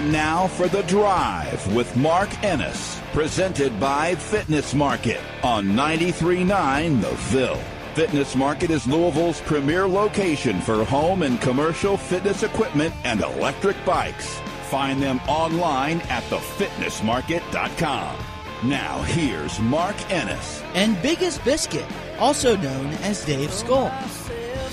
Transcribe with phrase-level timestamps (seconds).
[0.00, 7.10] Time now for The Drive with Mark Ennis, presented by Fitness Market on 93.9 The
[7.10, 7.60] Ville.
[7.94, 14.40] Fitness Market is Louisville's premier location for home and commercial fitness equipment and electric bikes.
[14.70, 18.16] Find them online at thefitnessmarket.com.
[18.64, 20.62] Now, here's Mark Ennis.
[20.72, 21.84] and Biggest Biscuit,
[22.18, 23.92] also known as Dave Skull.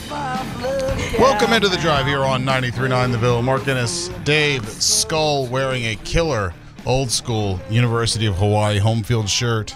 [0.09, 3.41] Welcome into the drive here on 93.9 The Ville.
[3.41, 6.53] Mark Ennis, Dave Skull wearing a killer
[6.85, 9.75] old school University of Hawaii home field shirt.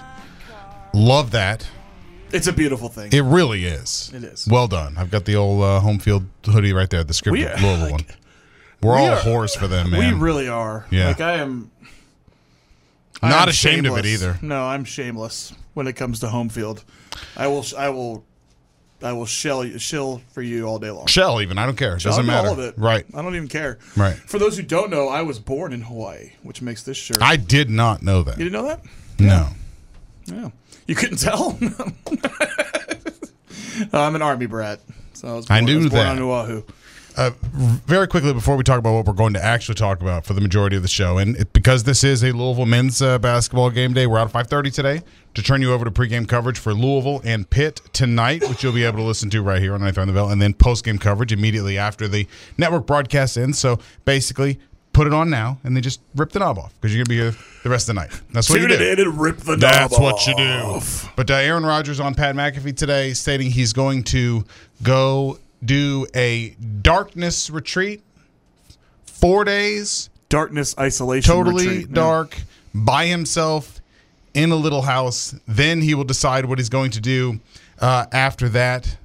[0.93, 1.67] Love that.
[2.31, 3.11] It's a beautiful thing.
[3.11, 4.09] It really is.
[4.13, 4.47] It is.
[4.49, 4.95] Well done.
[4.97, 7.91] I've got the old uh, home field hoodie right there, the scripted We Louisville like,
[7.91, 8.05] one.
[8.81, 10.15] We're we all are- whores for them, man.
[10.15, 10.85] We really are.
[10.91, 11.07] Yeah.
[11.07, 11.71] Like I am.
[13.21, 14.39] I Not am ashamed of it either.
[14.41, 16.85] No, I'm shameless when it comes to home field.
[17.35, 17.65] I will.
[17.77, 18.23] I will.
[19.03, 21.07] I will shell shill for you all day long.
[21.07, 21.57] Shell, even.
[21.57, 21.95] I don't care.
[21.95, 22.49] It doesn't matter.
[22.49, 22.75] All of it.
[22.77, 23.05] Right.
[23.13, 23.79] I don't even care.
[23.97, 24.15] Right.
[24.15, 27.21] For those who don't know, I was born in Hawaii, which makes this shirt.
[27.21, 28.37] I did not know that.
[28.37, 28.81] you didn't know that?
[29.19, 29.47] No.
[30.25, 30.49] Yeah.
[30.87, 31.57] You couldn't tell.
[33.93, 34.79] I'm an army brat.
[35.13, 36.17] So I was I born, knew was born that.
[36.17, 36.63] on Oahu.
[37.17, 37.31] Uh,
[37.85, 40.41] very quickly before we talk about what we're going to actually talk about for the
[40.41, 43.93] majority of the show, and it, because this is a Louisville men's uh, basketball game
[43.93, 45.01] day, we're out at five thirty today
[45.33, 48.83] to turn you over to pregame coverage for Louisville and Pitt tonight, which you'll be
[48.83, 51.31] able to listen to right here on Ninth on the Bell, and then postgame coverage
[51.31, 52.27] immediately after the
[52.57, 53.59] network broadcast ends.
[53.59, 54.59] So basically,
[54.93, 57.21] put it on now and then just rip the knob off because you're gonna be
[57.21, 57.33] here
[57.63, 58.11] the rest of the night.
[58.31, 58.91] That's what Tune you it do.
[59.03, 60.79] in and rip the knob That's what you do.
[61.15, 64.43] But uh, Aaron Rodgers on Pat McAfee today stating he's going to
[64.83, 66.49] go do a
[66.81, 68.01] darkness retreat,
[69.05, 71.31] four days, Darkness isolation.
[71.33, 71.87] totally retreat.
[71.89, 71.95] Yeah.
[71.95, 72.37] dark,
[72.73, 73.81] by himself
[74.33, 75.35] in a little house.
[75.47, 77.39] Then he will decide what he's going to do
[77.79, 78.97] uh, after that.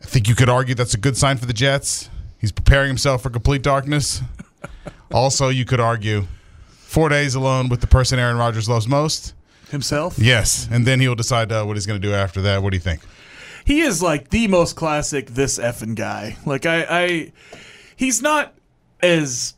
[0.00, 2.08] I think you could argue that's a good sign for the Jets.
[2.40, 4.22] He's preparing himself for complete darkness.
[5.12, 6.26] also, you could argue
[6.68, 9.34] four days alone with the person Aaron Rodgers loves most.
[9.70, 10.18] Himself.
[10.18, 12.62] Yes, and then he'll decide uh, what he's going to do after that.
[12.62, 13.02] What do you think?
[13.68, 16.36] He is like the most classic this effing guy.
[16.46, 17.32] Like I, I
[17.96, 18.54] he's not
[19.00, 19.54] as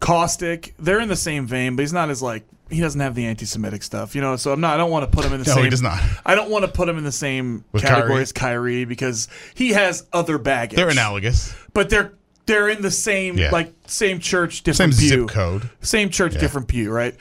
[0.00, 0.74] caustic.
[0.78, 3.82] They're in the same vein, but he's not as like he doesn't have the anti-Semitic
[3.84, 4.34] stuff, you know.
[4.36, 4.74] So I'm not.
[4.74, 5.64] I don't want to put him in the No, same.
[5.64, 6.00] he does not.
[6.24, 8.22] I don't want to put him in the same With category Kyrie?
[8.22, 10.76] as Kyrie because he has other baggage.
[10.76, 11.54] They're analogous.
[11.72, 12.14] but they're
[12.46, 13.50] they're in the same Yeah.
[13.52, 15.08] like same church, Same different pew.
[15.08, 15.70] zip code.
[15.80, 17.14] Same church, different pew, right?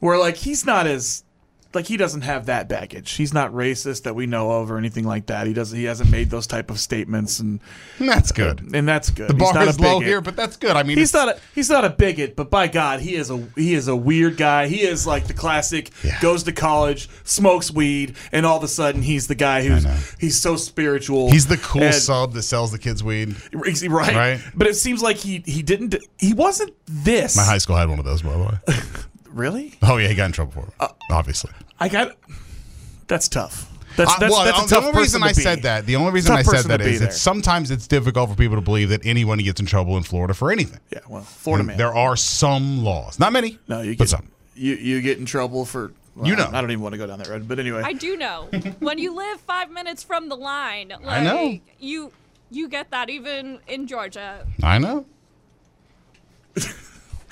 [0.00, 1.24] Where like he's not as
[1.74, 3.12] like he doesn't have that baggage.
[3.12, 5.46] He's not racist that we know of or anything like that.
[5.46, 5.76] He doesn't.
[5.78, 7.60] He hasn't made those type of statements, and
[7.98, 8.70] That's good.
[8.74, 9.28] and that's good.
[9.28, 10.08] The He's bar not is a low bigot.
[10.08, 10.76] here, but that's good.
[10.76, 13.38] I mean, He's not a he's not a bigot, but by God, he is a
[13.56, 14.66] he is a weird guy.
[14.68, 16.18] He is like the classic Yeah.
[16.20, 19.86] goes to college, smokes weed, and all of a sudden he's the guy who's
[20.18, 21.30] he's so spiritual.
[21.30, 23.34] He's the cool and- sub that sells the kids weed.
[23.52, 24.14] Right.
[24.14, 24.40] Right.
[24.54, 27.36] But it seems like he he didn't he wasn't this.
[27.36, 28.74] My high school had one of those, by the way.
[29.32, 29.74] really?
[29.82, 30.90] Oh yeah, he got in trouble for it.
[31.10, 31.50] obviously.
[31.80, 32.16] I got
[33.08, 33.68] that's tough.
[33.96, 35.42] That's Uh, that's, well, that's a the tough only reason person to I be.
[35.42, 37.08] said that, the only reason Tough I said person that to be is there.
[37.08, 40.32] that sometimes it's difficult for people to believe that anyone gets in trouble in Florida
[40.32, 40.80] for anything.
[40.90, 41.76] Yeah, well, Florida And man.
[41.76, 43.58] There are some laws, not many.
[43.68, 44.28] no, you but get some.
[44.54, 46.48] you you get in trouble for well, You know.
[46.50, 47.82] I don't even want to go down that road, but anyway.
[47.84, 48.48] I do know.
[48.78, 51.58] when you live five minutes from the line, like, I know.
[51.78, 52.12] You
[52.50, 54.46] you get that even in Georgia.
[54.62, 55.04] I know.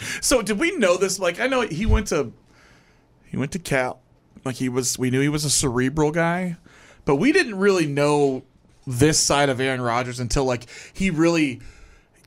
[0.20, 1.18] So did we know this?
[1.18, 2.32] Like I know he went to
[3.26, 4.00] he went to Cal.
[4.44, 6.56] Like he was we knew he was a cerebral guy,
[7.04, 8.42] but we didn't really know
[8.86, 11.60] this side of Aaron Rodgers until like he really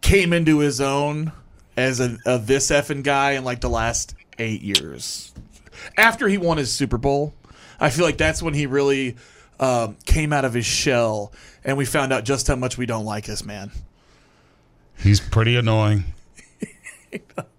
[0.01, 1.31] came into his own
[1.75, 5.33] as a, a this effing guy in like the last eight years.
[5.97, 7.33] After he won his Super Bowl,
[7.79, 9.15] I feel like that's when he really
[9.59, 11.31] um, came out of his shell,
[11.63, 13.71] and we found out just how much we don't like this man.
[14.97, 16.05] He's pretty annoying.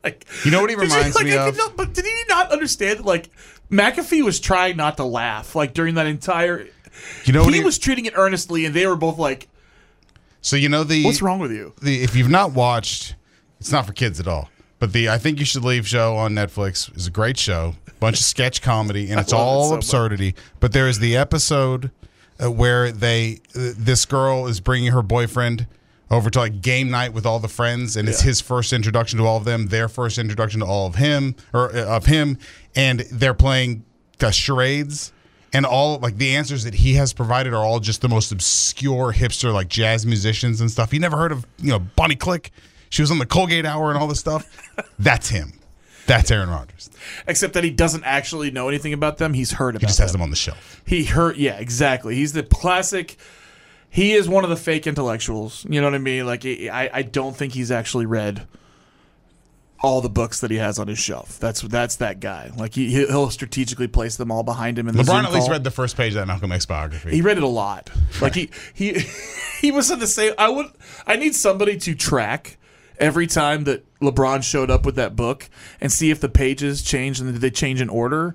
[0.03, 1.57] Like, You know what he reminds like, me of?
[1.57, 3.05] not- but did he not understand?
[3.05, 3.31] Like
[3.71, 6.67] McAfee was trying not to laugh like during that entire.
[7.25, 9.49] You know what he he- was treating it earnestly, and they were both like,
[10.41, 13.15] So you know the "What's wrong with you?" the if you've not watched,
[13.61, 14.51] it's not for kids at all.
[14.79, 18.19] But the I think you should leave show on Netflix is a great show, bunch
[18.19, 19.85] of sketch comedy, and it's love it all so much.
[19.85, 20.35] absurdity.
[20.61, 21.91] But there is the episode
[22.43, 25.67] uh, where they uh, this girl is bringing her boyfriend
[26.11, 28.29] over to like game night with all the friends, and it's Yeah.
[28.29, 31.75] his first introduction to all of them, their first introduction to all of him or
[31.75, 32.39] uh, of him,
[32.77, 33.85] and they're playing
[34.19, 35.13] the charades.
[35.53, 39.13] And all like the answers that he has provided are all just the most obscure
[39.13, 40.93] hipster like jazz musicians and stuff.
[40.93, 42.51] You never heard of you know Bonnie Click?
[42.91, 44.49] She was on the Colgate Hour and all this stuff.
[44.99, 45.53] That's him.
[46.07, 46.91] That's Aaron Rodgers.
[47.27, 49.33] Except that he doesn't actually know anything about them.
[49.33, 49.87] He's heard about them.
[49.87, 50.19] He just has them.
[50.19, 50.83] them on the shelf.
[50.87, 52.15] He heard, yeah, exactly.
[52.17, 53.17] He's the classic.
[53.95, 55.65] He is one of the fake intellectuals.
[55.71, 56.27] You know what I mean?
[56.27, 58.45] Like, I, I don't think he's actually read
[59.81, 61.39] all the books that he has on his shelf.
[61.39, 62.51] That's that's that guy.
[62.57, 64.89] Like, he he'll strategically place them all behind him.
[64.89, 65.53] In the LeBron Zoom at least call.
[65.53, 67.13] read the first page of that Malcolm X biography.
[67.13, 67.91] He read it a lot.
[68.21, 68.95] Like he he
[69.61, 70.35] he was in the same.
[70.39, 70.67] I would.
[71.07, 72.59] I need somebody to track
[72.99, 75.49] every time that LeBron showed up with that book
[75.81, 78.35] and see if the pages changed and did they change in order,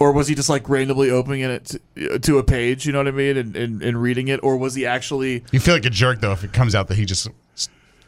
[0.00, 2.86] or was he just like randomly opening it to, to a page?
[2.86, 5.44] You know what I mean, and, and and reading it, or was he actually?
[5.52, 7.28] you feel like a jerk though if it comes out that he just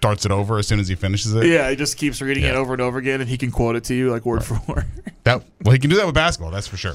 [0.01, 1.45] starts it over as soon as he finishes it.
[1.45, 3.85] Yeah, he just keeps reading it over and over again, and he can quote it
[3.85, 4.87] to you like word for word.
[5.25, 6.51] That well, he can do that with basketball.
[6.51, 6.95] That's for sure.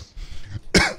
[0.81, 0.89] all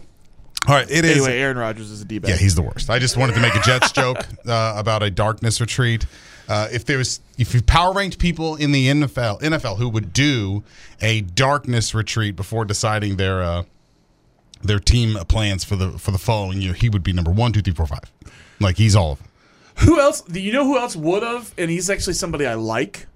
[0.68, 1.16] right, it is.
[1.16, 2.30] anyway, Aaron Rodgers is a d bag.
[2.30, 2.88] Yeah, he's the worst.
[2.88, 6.06] I just wanted to make a Jets joke uh, about a darkness retreat.
[6.48, 10.12] Uh, if there was, if you power ranked people in the NFL, NFL who would
[10.12, 10.62] do
[11.02, 13.64] a darkness retreat before deciding their uh,
[14.66, 17.62] their team plans for the for the following year, he would be number one, two,
[17.62, 18.10] three, four, five.
[18.60, 19.28] Like he's all of them.
[19.78, 20.22] Who else?
[20.22, 21.52] Do you know who else would have?
[21.58, 23.06] And he's actually somebody I like.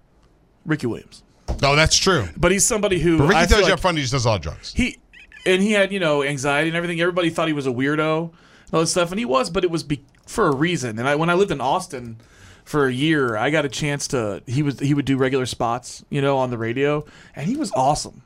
[0.66, 1.22] Ricky Williams.
[1.62, 2.28] Oh, that's true.
[2.36, 4.26] But he's somebody who But Ricky I tells you like- up front he just does
[4.26, 4.72] all drugs.
[4.74, 4.98] he
[5.46, 7.00] and he had you know anxiety and everything.
[7.00, 9.70] Everybody thought he was a weirdo and all this stuff, and he was, but it
[9.70, 10.98] was be, for a reason.
[10.98, 12.18] And I when I lived in Austin
[12.64, 16.04] for a year, I got a chance to he was he would do regular spots,
[16.10, 17.04] you know, on the radio,
[17.34, 18.22] and he was awesome.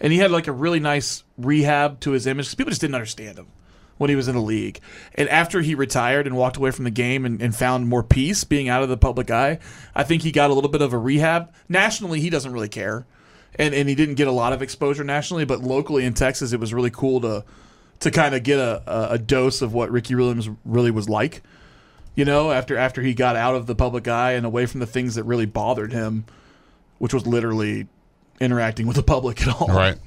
[0.00, 3.38] And he had like a really nice rehab to his image people just didn't understand
[3.38, 3.48] him
[3.98, 4.80] when he was in the league.
[5.14, 8.44] And after he retired and walked away from the game and, and found more peace
[8.44, 9.58] being out of the public eye,
[9.94, 11.52] I think he got a little bit of a rehab.
[11.68, 13.06] Nationally, he doesn't really care
[13.58, 16.60] and and he didn't get a lot of exposure nationally, but locally in Texas, it
[16.60, 17.44] was really cool to
[18.00, 21.42] to kind of get a, a, a dose of what Ricky Williams really was like.
[22.14, 24.86] You know, after after he got out of the public eye and away from the
[24.86, 26.26] things that really bothered him,
[26.98, 27.88] which was literally
[28.40, 29.68] interacting with the public at all.
[29.68, 29.98] Right.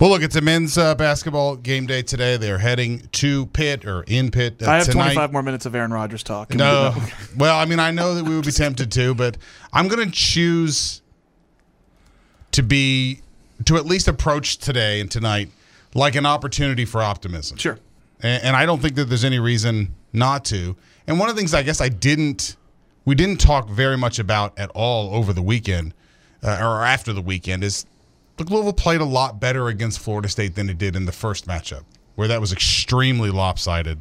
[0.00, 2.36] Well, look, it's a men's uh, basketball game day today.
[2.36, 5.14] They're heading to Pitt or in Pitt uh, I have tonight.
[5.14, 6.52] 25 more minutes of Aaron Rodgers talk.
[6.52, 6.92] No.
[6.96, 7.02] we-
[7.38, 9.38] well, I mean, I know that we would be tempted to, but
[9.72, 11.00] I'm going to choose
[12.52, 13.20] to be
[13.64, 15.48] to at least approach today and tonight
[15.94, 17.56] like an opportunity for optimism.
[17.56, 17.78] Sure.
[18.20, 20.76] And, and I don't think that there's any reason not to.
[21.06, 22.56] And one of the things I guess I didn't
[23.04, 25.94] we didn't talk very much about at all over the weekend
[26.44, 27.86] uh, or after the weekend is
[28.38, 31.46] look Louisville played a lot better against Florida State than it did in the first
[31.46, 34.00] matchup, where that was extremely lopsided.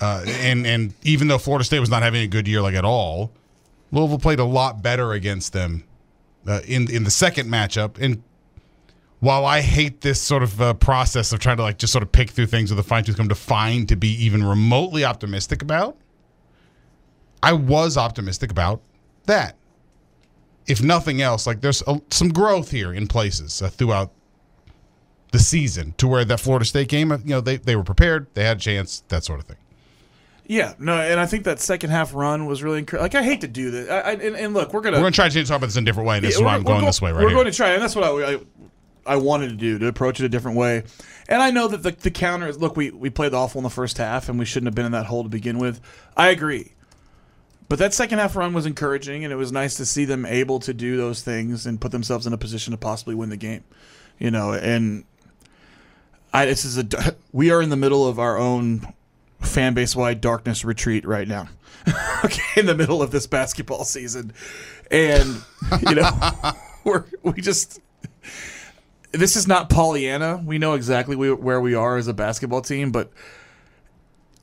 [0.00, 2.84] Uh, and and even though Florida State was not having a good year like at
[2.84, 3.30] all,
[3.92, 5.84] Louisville played a lot better against them
[6.46, 7.98] uh, in in the second matchup.
[8.00, 8.22] And
[9.20, 12.12] while I hate this sort of uh, process of trying to like just sort of
[12.12, 15.62] pick through things with a fine tooth comb to find to be even remotely optimistic
[15.62, 15.96] about,
[17.42, 18.82] I was optimistic about
[19.24, 19.56] that.
[20.66, 24.10] If nothing else, like there's a, some growth here in places uh, throughout
[25.32, 28.26] the season to where that Florida State game, uh, you know, they, they were prepared,
[28.34, 29.56] they had a chance, that sort of thing.
[30.46, 33.02] Yeah, no, and I think that second half run was really encouraging.
[33.02, 33.88] Like, I hate to do this.
[33.88, 35.76] I, I, and, and look, we're gonna We're going to try to talk about this
[35.76, 37.22] in a different way, and this Yeah, is why I'm we're going this way right
[37.22, 37.36] We're here.
[37.36, 38.38] going to try, and that's what I, I,
[39.06, 40.82] I wanted to do to approach it a different way.
[41.30, 43.70] And I know that the, the counter is look, we we played awful in the
[43.70, 45.80] first half, and we shouldn't have been in that hole to begin with.
[46.14, 46.73] I agree,
[47.68, 50.60] but that second half run was encouraging, and it was nice to see them able
[50.60, 53.64] to do those things and put themselves in a position to possibly win the game.
[54.18, 55.04] You know, and
[56.32, 56.86] I this is a
[57.32, 58.86] we are in the middle of our own
[59.40, 61.48] fan base wide darkness retreat right now.
[62.24, 64.32] okay, in the middle of this basketball season,
[64.90, 65.42] and
[65.88, 66.10] you know,
[66.84, 67.80] we're we just
[69.12, 70.42] this is not Pollyanna.
[70.44, 73.10] We know exactly we, where we are as a basketball team, but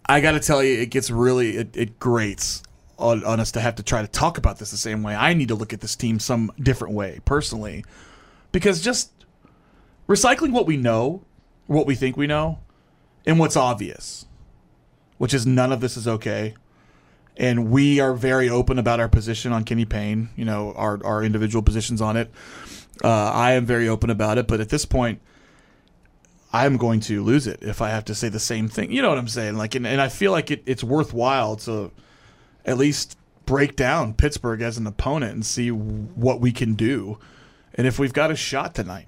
[0.05, 2.63] I got to tell you, it gets really it, it grates
[3.01, 5.15] on, on us to have to try to talk about this the same way.
[5.15, 7.83] I need to look at this team some different way personally,
[8.51, 9.11] because just
[10.07, 11.23] recycling what we know,
[11.67, 12.59] what we think we know,
[13.25, 14.25] and what's obvious,
[15.17, 16.55] which is none of this is okay,
[17.37, 20.29] and we are very open about our position on Kenny Payne.
[20.35, 22.31] You know, our our individual positions on it.
[23.03, 25.21] Uh, I am very open about it, but at this point,
[26.53, 28.91] I'm going to lose it if I have to say the same thing.
[28.91, 29.57] You know what I'm saying?
[29.57, 31.91] Like, and, and I feel like it, it's worthwhile to
[32.65, 37.17] at least break down Pittsburgh as an opponent and see what we can do,
[37.75, 39.07] and if we've got a shot tonight.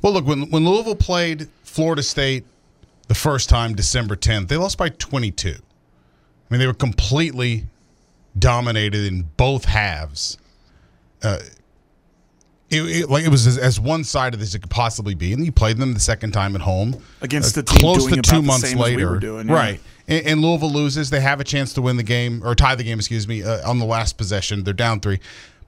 [0.00, 2.44] Well, look when when Louisville played Florida State
[3.08, 5.50] the first time, December 10th, they lost by 22.
[5.50, 5.54] I
[6.50, 7.64] mean, they were completely
[8.38, 10.38] dominated in both halves.
[11.22, 11.38] Uh,
[12.70, 15.44] it, it- like it was as, as one sided as it could possibly be, and
[15.44, 18.18] you played them the second time at home Against uh, a team close doing to
[18.20, 19.54] about two the months we later, were doing, yeah.
[19.54, 19.80] right?
[20.08, 21.10] And, and Louisville loses.
[21.10, 23.68] They have a chance to win the game or tie the game, excuse me, uh,
[23.68, 24.64] on the last possession.
[24.64, 25.20] They're down three,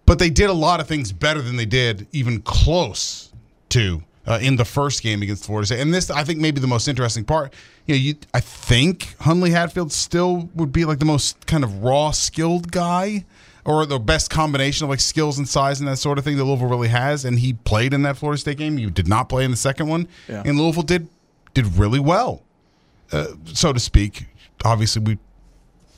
[0.06, 3.32] but they did a lot of things better than they did even close
[3.70, 5.80] to uh, in the first game against Florida State.
[5.80, 7.52] And this, I think, maybe the most interesting part.
[7.86, 12.10] You know, you I think Huntley-Hatfield still would be like the most kind of raw,
[12.10, 13.24] skilled guy.
[13.66, 16.44] Or the best combination of like skills and size and that sort of thing that
[16.44, 18.76] Louisville really has, and he played in that Florida State game.
[18.78, 20.42] You did not play in the second one, Yeah.
[20.44, 21.08] and Louisville did
[21.54, 22.42] did really well
[23.12, 24.26] uh, so to speak.
[24.64, 25.18] Obviously, we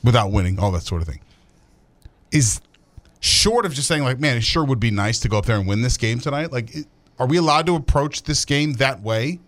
[0.03, 1.19] without winning, all that sort of thing.
[2.31, 2.61] Is
[3.19, 5.57] short of just saying like, man, it sure would be nice to go up there
[5.57, 6.51] and win this game tonight.
[6.51, 6.87] Like, it,
[7.19, 9.39] are we allowed to approach this game that way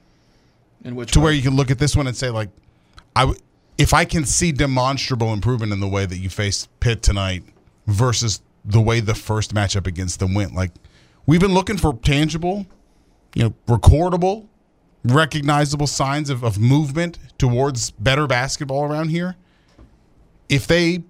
[0.83, 1.25] In which to way?
[1.25, 2.49] where you can look at this one and say like,
[3.15, 3.39] I w-
[3.77, 7.43] if I can see demonstrable improvement in the way that you faced Pitt tonight
[7.87, 10.71] versus the way the first matchup against them went, like
[11.25, 12.65] we've been looking for tangible,
[13.35, 14.47] you know, recordable,
[15.03, 19.35] recognizable signs of, of movement towards better basketball around here.
[20.49, 21.03] If they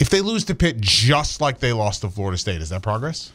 [0.00, 3.32] if they lose to Pitt just like they lost to Florida State, is that progress?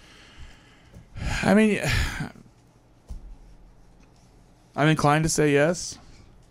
[1.43, 1.79] I mean,
[4.75, 5.98] I'm inclined to say yes.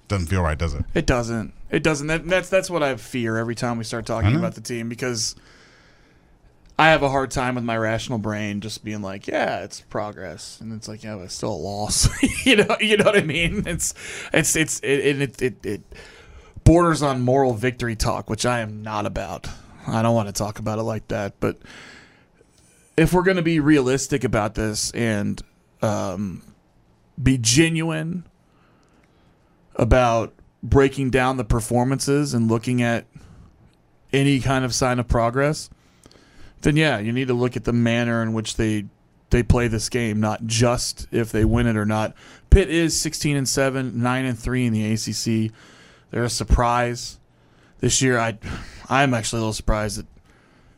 [0.08, 0.84] Doesn't feel right, does it?
[0.94, 1.52] It doesn't.
[1.70, 2.06] It doesn't.
[2.06, 5.34] That, that's that's what I fear every time we start talking about the team because
[6.76, 10.60] I have a hard time with my rational brain just being like, yeah, it's progress,
[10.60, 12.08] and it's like, yeah, but it's still a loss.
[12.44, 13.62] you know, you know what I mean?
[13.66, 13.94] It's
[14.32, 15.82] it's it's it it, it it
[16.64, 19.48] borders on moral victory talk, which I am not about.
[19.86, 21.58] I don't want to talk about it like that, but
[22.96, 25.40] if we're going to be realistic about this and
[25.82, 26.42] um,
[27.22, 28.26] be genuine
[29.76, 33.06] about breaking down the performances and looking at
[34.12, 35.68] any kind of sign of progress,
[36.64, 38.86] then yeah, you need to look at the manner in which they
[39.30, 42.14] they play this game, not just if they win it or not.
[42.50, 45.52] Pitt is 16 and 7, 9 and 3 in the ACC.
[46.10, 47.18] They're a surprise
[47.80, 48.18] this year.
[48.18, 48.38] I
[48.88, 50.06] I'm actually a little surprised that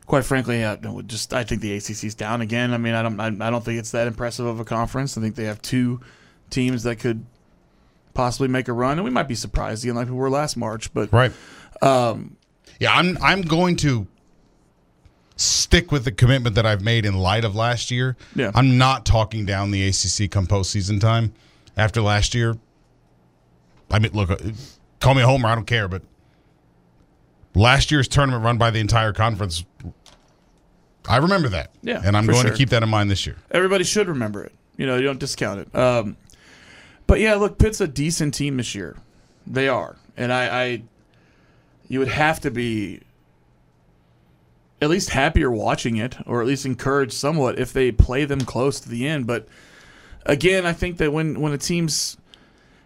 [0.06, 0.76] quite frankly, I
[1.06, 2.72] just I think the ACC's down again.
[2.72, 5.16] I mean, I don't I, I don't think it's that impressive of a conference.
[5.16, 6.00] I think they have two
[6.50, 7.24] teams that could
[8.14, 10.92] possibly make a run, and we might be surprised again, like we were last March.
[10.92, 11.32] But Right.
[11.82, 12.36] Um,
[12.80, 14.06] yeah, I'm I'm going to
[15.36, 18.16] stick with the commitment that I've made in light of last year.
[18.34, 18.50] Yeah.
[18.54, 21.34] I'm not talking down the ACC come postseason time
[21.76, 22.56] after last year.
[23.90, 24.36] I mean, look, uh,
[25.00, 26.02] call me a homer, I don't care, but
[27.54, 29.64] last year's tournament run by the entire conference,
[31.08, 31.70] I remember that.
[31.82, 32.50] Yeah, and I'm going sure.
[32.50, 33.36] to keep that in mind this year.
[33.50, 34.52] everybody should remember it.
[34.76, 35.74] You know, you don't discount it.
[35.74, 36.16] Um,
[37.06, 38.96] but yeah, look, Pitt's a decent team this year.
[39.46, 40.82] They are, and I, I,
[41.88, 43.00] you would have to be
[44.80, 48.80] at least happier watching it, or at least encouraged somewhat if they play them close
[48.80, 49.26] to the end.
[49.26, 49.49] But
[50.25, 52.16] again, I think that when when a team's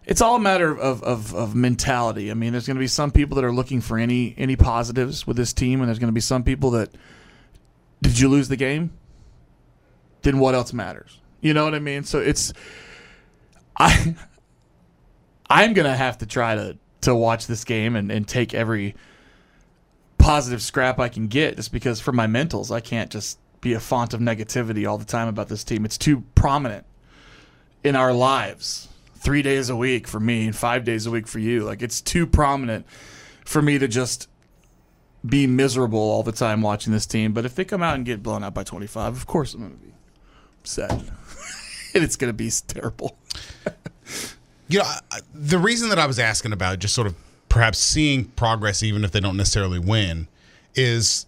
[0.07, 2.31] it's all a matter of, of, of mentality.
[2.31, 5.27] I mean, there's going to be some people that are looking for any any positives
[5.27, 6.91] with this team, and there's going to be some people that
[8.03, 8.93] did you lose the game?
[10.23, 11.21] Then what else matters?
[11.41, 12.05] You know what I mean?
[12.05, 12.53] So it's
[13.77, 14.17] I
[15.51, 18.95] I'm gonna have to try to to watch this game and, and take every
[20.21, 23.81] positive scrap I can get just because for my mentals I can't just be a
[23.81, 25.85] font of negativity all the time about this team.
[25.85, 26.87] It's too prominent
[27.85, 28.89] in our lives.
[29.17, 31.65] Three days a week for me and five days a week for you.
[31.65, 32.87] Like it's too prominent
[33.45, 34.29] for me to just
[35.27, 37.33] be miserable all the time watching this team.
[37.33, 39.73] But if they come out and get blown out by 25, of course I'm going
[39.73, 39.93] to be
[40.61, 40.91] upset.
[41.95, 43.19] and it's going to be terrible.
[44.71, 44.85] You know,
[45.35, 47.17] the reason that I was asking about just sort of
[47.50, 50.26] perhaps seeing progress, even if they don't necessarily win,
[50.75, 51.26] is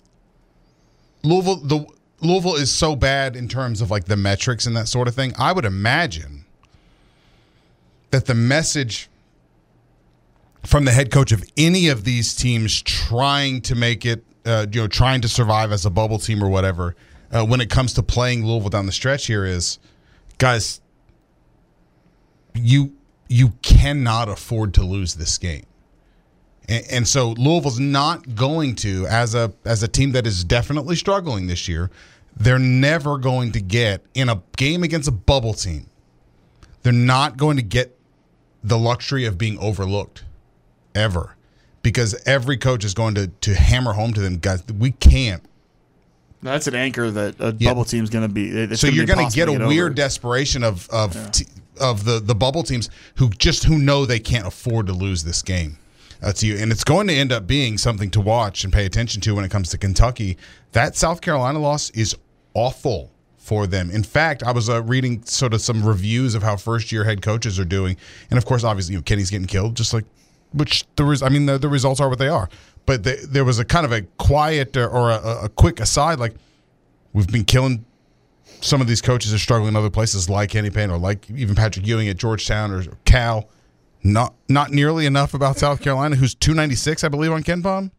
[1.23, 1.57] Louisville.
[1.57, 1.87] The
[2.23, 5.35] Louisville is so bad in terms of like the metrics and that sort of thing.
[5.39, 6.47] I would imagine
[8.11, 9.11] that the message
[10.65, 14.81] from the head coach of any of these teams trying to make it, uh, you
[14.81, 16.95] know, trying to survive as a bubble team or whatever,
[17.33, 19.81] uh, when it comes to playing Louisville down the stretch here is,
[20.39, 20.81] guys,
[22.55, 22.93] you
[23.29, 25.65] you cannot afford to lose this game.
[26.69, 30.97] And, and so Louisville's not going to, as a as a team that is definitely
[30.97, 31.91] struggling this year,
[32.37, 35.87] they're never going to get in a game against a bubble team.
[36.83, 37.97] They're not going to get
[38.65, 40.25] the luxury of being overlooked
[40.95, 41.37] ever
[41.83, 45.43] because every coach is going to to hammer home to them guys we can't
[46.43, 47.71] That's an anchor that a Yeah.
[47.71, 48.77] bubble team's going to be.
[48.77, 49.95] so you're going to get a impossible weird over.
[49.95, 51.47] desperation of of t-
[51.81, 55.43] of the the bubble teams who just who know they can't afford to lose this
[55.43, 55.79] game
[56.31, 59.21] to you, and it's going to end up being something to watch and pay attention
[59.23, 60.39] to when it comes to Kentucky.
[60.73, 62.17] That South Carolina loss is
[62.55, 63.91] awful for them.
[63.91, 67.23] In fact, I was uh, reading sort of some reviews of how first year head
[67.23, 67.97] coaches are doing,
[68.31, 70.05] and of course, obviously, you know, Kenny's getting killed, just like
[70.53, 72.49] which the res- I mean, the, the results are what they are.
[72.87, 76.19] But the, there was a kind of a quiet uh, or a, a quick aside,
[76.19, 76.35] like
[77.13, 77.85] we've been killing
[78.61, 81.55] some of these coaches are struggling in other places like Kenny Payne or like even
[81.55, 83.49] Patrick Ewing at Georgetown or Cal.
[84.05, 87.91] Not not nearly enough about South Carolina, who's 296, I believe, on KenPom.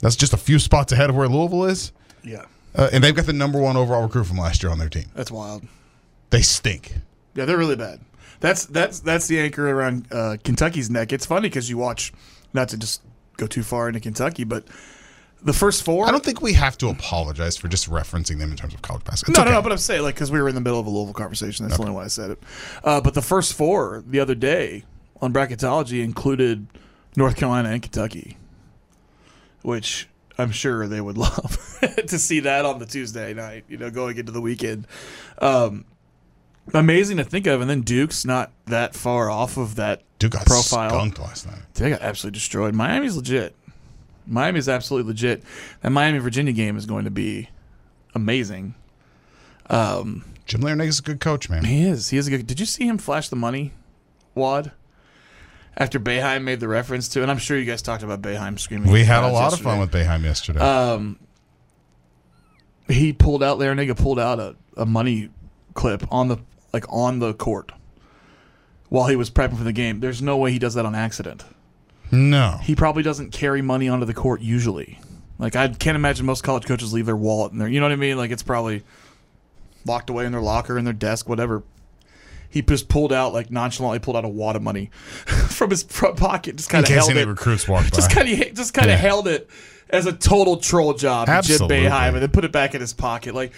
[0.00, 1.92] That's just a few spots ahead of where Louisville is.
[2.22, 4.88] Yeah, Uh, and they've got the number one overall recruit from last year on their
[4.90, 5.06] team.
[5.14, 5.64] that's wild.
[6.30, 6.94] They stink.
[7.34, 8.00] Yeah, they're really bad.
[8.40, 11.12] That's that's that's the anchor around uh, Kentucky's neck.
[11.12, 12.12] It's funny because you watch,
[12.52, 13.02] not to just
[13.36, 14.64] go too far into Kentucky, but
[15.42, 16.06] the first four.
[16.06, 19.04] I don't think we have to apologize for just referencing them in terms of college
[19.04, 19.36] basketball.
[19.36, 19.50] No, okay.
[19.50, 19.62] no, no.
[19.62, 21.64] But I'm saying like because we were in the middle of a Louisville conversation.
[21.66, 22.42] That's the only why I said it.
[22.84, 24.84] Uh, but the first four the other day
[25.20, 26.66] on bracketology included
[27.16, 28.36] North Carolina and Kentucky,
[29.62, 30.08] which
[30.38, 33.64] I'm sure they would love to see that on the Tuesday night.
[33.68, 34.86] You know, going into the weekend.
[35.40, 35.84] Um,
[36.72, 40.46] amazing to think of, and then Duke's not that far off of that Duke got
[40.46, 40.90] profile.
[40.90, 41.60] skunked last night.
[41.74, 42.74] They got absolutely destroyed.
[42.74, 43.54] Miami's legit.
[44.26, 45.42] Miami's absolutely legit.
[45.80, 47.48] That Miami Virginia game is going to be
[48.14, 48.74] amazing.
[50.48, 51.64] Jim Larranaga a good coach, man.
[51.64, 52.08] He is.
[52.08, 52.46] He is a good.
[52.46, 53.72] Did you see him flash the money,
[54.34, 54.72] Wad?
[55.80, 58.90] After Boeheim made the reference to, and I'm sure you guys talked about Boeheim screaming.
[58.90, 60.58] We had a lot of fun with Boeheim yesterday.
[60.58, 61.20] Um,
[62.88, 65.30] he pulled out Larranaga pulled out a, a money
[65.74, 66.38] clip on the
[66.72, 67.70] like on the court
[68.88, 70.00] while he was prepping for the game.
[70.00, 71.44] There's no way he does that on accident.
[72.10, 72.58] no.
[72.62, 74.98] He probably doesn't carry money onto the court usually.
[75.38, 77.68] Like I can't imagine most college coaches leave their wallet in there.
[77.68, 78.16] You know what I mean?
[78.16, 78.82] Like it's probably
[79.84, 81.62] locked away in their locker, in their desk, whatever.
[82.50, 84.90] He just pulled out like nonchalantly pulled out a wad of money
[85.26, 87.26] from his front pocket, just kind of held any it.
[87.28, 87.96] recruits walk by.
[87.96, 88.96] Just kind of just kind of Yeah.
[88.96, 89.48] held it
[89.90, 91.86] as a total troll job, to Jim Absolutely.
[91.86, 93.34] And then put it back in his pocket.
[93.34, 93.52] Like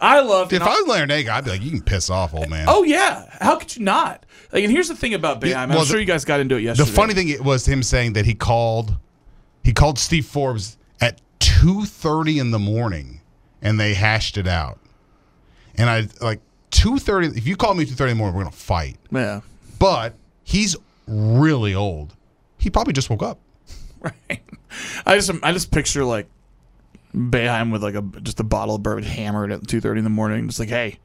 [0.00, 0.52] I love.
[0.52, 2.66] if I was Larranaga, I'd be like, you can piss off, old man.
[2.68, 4.24] oh yeah, how could you not?
[4.52, 5.48] Like, and here's the thing about Boeheim.
[5.50, 6.88] Yeah, I'm well, sure the- you guys got into it yesterday.
[6.88, 8.96] The funny thing was him saying that he called
[9.64, 13.20] he called Steve Forbes at two thirty in the morning
[13.60, 14.78] and they hashed it out.
[15.74, 18.44] And I like two thirty if you call me two thirty in the morning, we're
[18.44, 18.96] gonna fight.
[19.10, 19.40] yeah.
[19.78, 20.76] But he's
[21.06, 22.14] really old.
[22.58, 23.38] He probably just woke up.
[24.00, 24.40] Right.
[25.04, 26.28] I just I just picture like
[27.12, 30.10] Boeheim with like a just a bottle of bourbon hammered at two thirty in the
[30.10, 30.98] morning, just like, hey,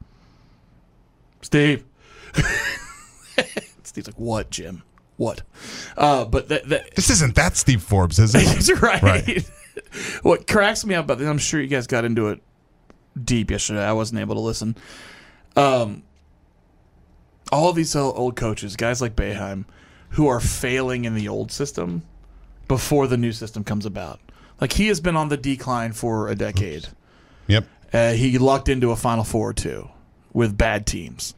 [1.42, 1.84] Steve.
[3.82, 4.82] Steve's like, what, Jim?
[5.16, 5.42] What?
[5.96, 8.80] Uh, but that that This isn't that Steve Forbes, is it?
[8.82, 9.02] right.
[9.02, 9.50] Right.
[10.22, 12.42] what cracks me up about this, I'm sure you guys got into it
[13.22, 13.84] deep yesterday.
[13.84, 14.76] I wasn't able to listen.
[15.56, 16.02] Um,
[17.52, 19.64] all these old coaches, guys like Boeheim,
[20.10, 22.02] who are failing in the old system
[22.68, 24.20] before the new system comes about.
[24.60, 26.88] Like he has been on the decline for a decade.
[27.46, 27.66] yep.
[27.92, 29.88] Uh, he lucked into a Final Four or two
[30.32, 31.34] with bad teams,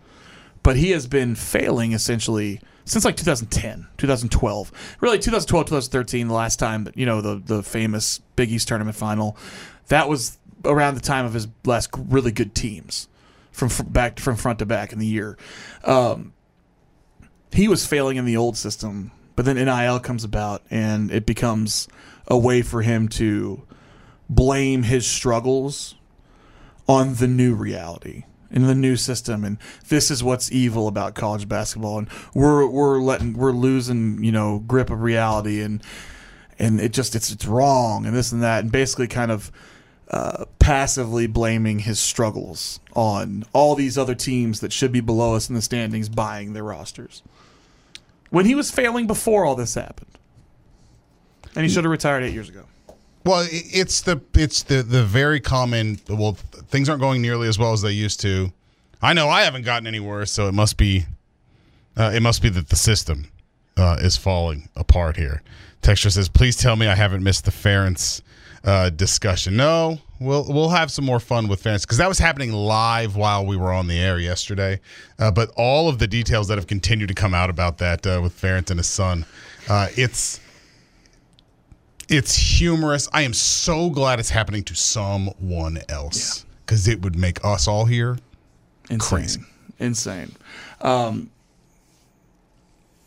[0.62, 4.96] but he has been failing essentially since like 2010, 2012.
[5.00, 8.96] Really, 2012, 2013, the last time that you know the the famous Big East tournament
[8.96, 9.36] final.
[9.88, 13.08] That was around the time of his last really good teams
[13.56, 15.38] from fr- back from front to back in the year.
[15.82, 16.34] Um,
[17.52, 21.88] he was failing in the old system, but then NIL comes about and it becomes
[22.28, 23.62] a way for him to
[24.28, 25.94] blame his struggles
[26.86, 31.48] on the new reality in the new system and this is what's evil about college
[31.48, 35.82] basketball and we're we're letting we're losing you know grip of reality and
[36.56, 39.50] and it just it's it's wrong and this and that and basically kind of
[40.10, 45.48] uh, passively blaming his struggles on all these other teams that should be below us
[45.48, 47.22] in the standings buying their rosters
[48.30, 50.10] when he was failing before all this happened
[51.54, 52.64] and he should have retired eight years ago
[53.24, 55.98] Well, it's the it's the the very common.
[56.08, 56.34] Well,
[56.68, 58.52] things aren't going nearly as well as they used to.
[59.02, 61.06] I know I haven't gotten any worse, so it must be
[61.96, 63.32] uh, it must be that the system
[63.76, 65.42] uh, is falling apart here.
[65.82, 68.22] Texture says, "Please tell me I haven't missed the Ferentz
[68.66, 72.52] uh, discussion." No, we'll we'll have some more fun with Ferentz because that was happening
[72.52, 74.80] live while we were on the air yesterday.
[75.18, 78.20] Uh, but all of the details that have continued to come out about that uh,
[78.22, 79.24] with Ferentz and his son,
[79.70, 80.40] uh, it's
[82.08, 83.08] It's humorous.
[83.12, 87.84] I am so glad it's happening to someone else because it would make us all
[87.86, 88.18] here
[88.88, 88.98] Insane.
[89.18, 89.40] Crazy.
[89.80, 90.32] Insane.
[90.80, 91.30] Um,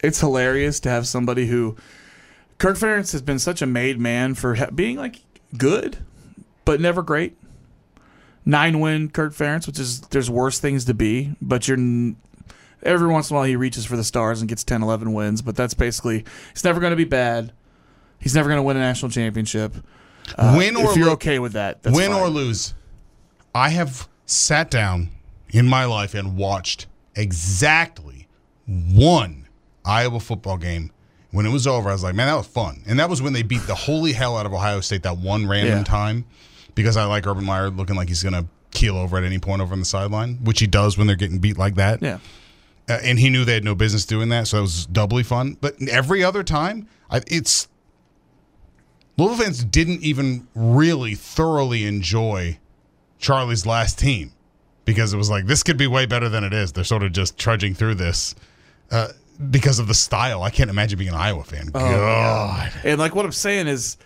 [0.03, 1.77] it's hilarious to have somebody who
[2.57, 5.21] Kirk Ferentz has been such a made man for being like
[5.57, 5.97] good,
[6.65, 7.35] but never great.
[8.45, 11.77] Nine win Kirk Ferentz, which is there's worse things to be, but you're
[12.83, 15.41] every once in a while he reaches for the stars and gets 10, 11 wins,
[15.41, 17.51] but that's basically he's never going to be bad.
[18.19, 19.73] He's never going to win a national championship.
[20.37, 22.21] Uh, Win or if you're okay with that, win fine.
[22.21, 22.73] or lose.
[23.55, 25.09] I have sat down
[25.49, 26.85] in my life and watched
[27.15, 28.27] exactly
[28.67, 29.47] one
[29.83, 30.91] Iowa football game.
[31.31, 32.81] When it was over, I was like, man, that was fun.
[32.87, 35.47] And that was when they beat the holy hell out of Ohio State that one
[35.47, 35.83] random Yeah.
[35.83, 36.25] time
[36.75, 39.61] because I like Urban Meyer looking like he's going to keel over at any point
[39.61, 42.01] over on the sideline, which he does when they're getting beat like that.
[42.01, 42.17] Yeah.
[42.87, 45.57] Uh, and he knew they had no business doing that, so that was doubly fun.
[45.61, 47.67] But every other time, I, it's
[49.17, 52.57] Louisville fans didn't even really thoroughly enjoy
[53.19, 54.31] Charlie's last team
[54.85, 56.71] because it was like this could be way better than it is.
[56.71, 58.33] They're sort of just trudging through this
[58.91, 59.09] uh,
[59.49, 60.43] because of the style.
[60.43, 61.69] I can't imagine being an Iowa fan.
[61.73, 62.71] Oh, God.
[62.83, 63.97] And like what I'm saying is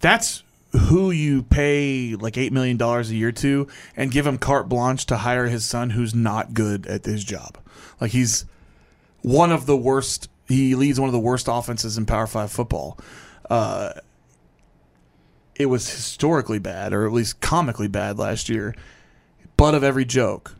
[0.00, 4.68] that's who you pay like eight million dollars a year to and give him carte
[4.68, 7.58] blanche to hire his son who's not good at his job.
[8.00, 8.44] Like he's
[9.22, 12.98] one of the worst he leads one of the worst offenses in Power Five football.
[13.48, 13.92] Uh
[15.54, 18.74] it was historically bad, or at least comically bad last year.
[19.56, 20.56] Butt of every joke.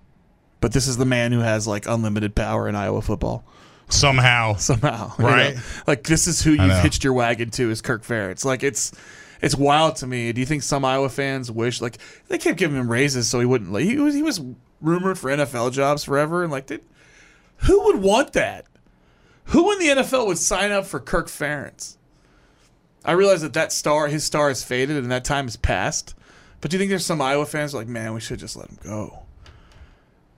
[0.61, 3.45] But this is the man who has like unlimited power in Iowa football
[3.89, 5.55] Somehow, somehow, you Right.
[5.55, 5.61] know?
[5.87, 8.45] Like this is who you've hitched your wagon to is Kirk Ferentz.
[8.45, 8.93] Like it's
[9.43, 10.33] it's wild to me.
[10.33, 13.47] Do you think some Iowa fans wish like they kept giving him raises so he
[13.47, 14.41] wouldn't like he was he was
[14.81, 16.83] rumored for NFL jobs forever and like did,
[17.59, 18.67] who would want that?
[19.49, 21.97] Who in the NFL would sign up for Kirk Ferentz?
[23.05, 26.15] I realize that that star his star has faded and that time has passed.
[26.63, 28.79] But do you think there's some Iowa fans like, man, we should just let him
[28.83, 29.24] go?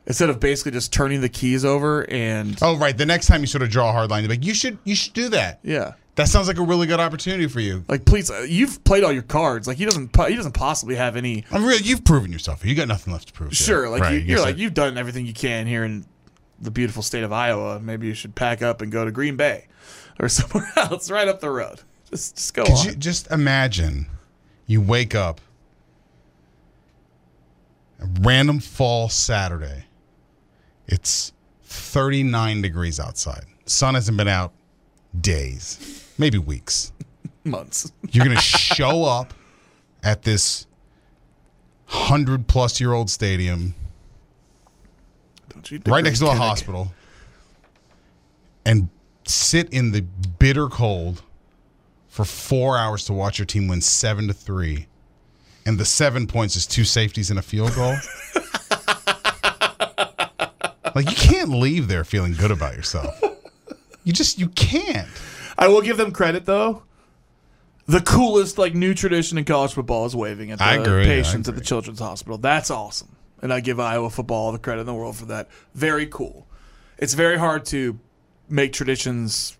[0.07, 2.97] Instead of basically just turning the keys over and oh right.
[2.97, 4.95] The next time you sort of draw a hard line, you're like, you should you
[4.95, 5.61] should do that.
[5.63, 5.95] yeah.
[6.15, 7.85] That sounds like a really good opportunity for you.
[7.89, 9.69] Like, please, uh, you've played all your cards.
[9.69, 10.15] Like, he doesn't.
[10.15, 11.45] po- He doesn't possibly have any.
[11.51, 11.79] I'm real.
[11.79, 12.65] You've proven yourself.
[12.65, 13.51] You got nothing left to prove.
[13.51, 13.57] yet.
[13.59, 16.07] Sure, like Right, you, you're like you've done everything you can here in
[16.59, 17.81] the beautiful state of Iowa.
[17.81, 19.67] Maybe you should pack up and go to Green Bay
[20.19, 21.83] or somewhere else, right up the road.
[22.11, 22.85] Just, just go Could on.
[22.87, 24.07] you just imagine
[24.67, 25.39] you wake up
[28.01, 29.85] a random fall Saturday.
[30.87, 31.33] It's
[31.65, 33.45] 39 degrees outside.
[33.67, 34.53] Sun hasn't been out
[35.21, 36.93] days, maybe weeks.
[37.45, 37.93] Months.
[38.11, 39.33] You're going to show up
[40.03, 40.67] at this
[41.89, 43.75] 100 plus year old stadium
[45.51, 45.81] Don't you?
[45.87, 46.93] right next to a hospital
[48.65, 48.89] and
[49.25, 51.23] sit in the bitter cold
[52.09, 54.87] for four hours to watch your team win seven to three,
[55.65, 57.95] and the seven points is two safeties and a field goal.
[60.97, 63.23] like you can't leave there feeling good about yourself.
[64.03, 65.09] You just you can't.
[65.59, 66.85] I will give them credit though.
[67.87, 71.07] The coolest like new tradition in college football is waving at the I agree, I
[71.07, 71.61] patients at the.
[71.61, 72.39] Children's Hospital.
[72.39, 75.49] That's awesome, and I give Iowa football all the credit in the world for that.
[75.75, 76.47] Very cool.
[76.99, 78.01] It's very hard to
[78.49, 79.59] make traditions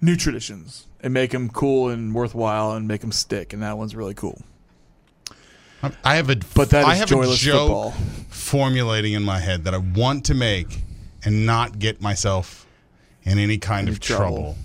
[0.00, 3.94] new traditions and make them cool and worthwhile and make them stick, and that one's
[3.94, 4.42] really cool.
[6.04, 7.90] I have a But that I is have joyless a joke football.
[8.28, 10.82] formulating in my head that I want to make
[11.24, 12.66] and not get myself
[13.24, 14.36] in any kind of trouble.
[14.36, 14.56] trouble.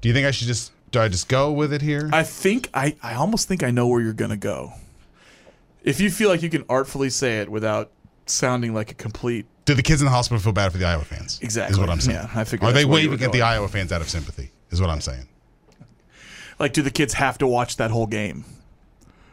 [0.00, 2.10] Do you think I should just do I just go with it here?
[2.12, 4.72] I think I, I almost think I know where you're gonna go.
[5.84, 7.90] If you feel like you can artfully say it without
[8.26, 11.04] sounding like a complete Do the kids in the hospital feel bad for the Iowa
[11.04, 11.38] fans?
[11.42, 11.72] Exactly.
[11.74, 12.18] Is what I'm saying.
[12.18, 13.42] Yeah, I figured Are they that's where you waving at the.
[13.42, 14.50] Iowa fans out of sympathy?
[14.70, 15.26] Is what I'm saying.
[16.58, 18.44] like do the kids have to watch that whole game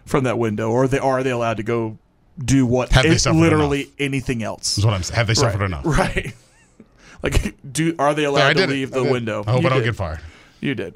[0.10, 1.98] from that window or they are they allowed to go
[2.44, 3.94] do what Have they suffered literally enough?
[4.00, 5.16] anything else Is what I'm saying.
[5.18, 5.86] Have they suffered right, enough?
[5.86, 6.34] right
[7.24, 8.74] like do are they allowed to did it.
[8.74, 9.86] leave the window I hope you I don't did.
[9.86, 10.20] get fired.
[10.62, 10.94] you did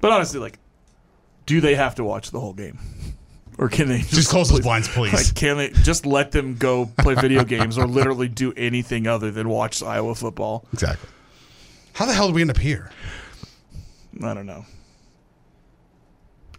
[0.00, 0.58] but honestly like
[1.46, 2.78] do they have to watch the whole game
[3.58, 5.12] or can they just, Just close those blinds, please.
[5.12, 9.30] like can they just let them go play video games or literally do anything other
[9.30, 11.08] than watch iowa football Exactly.
[11.94, 12.90] How the hell did we end up here?
[14.22, 14.64] i don't know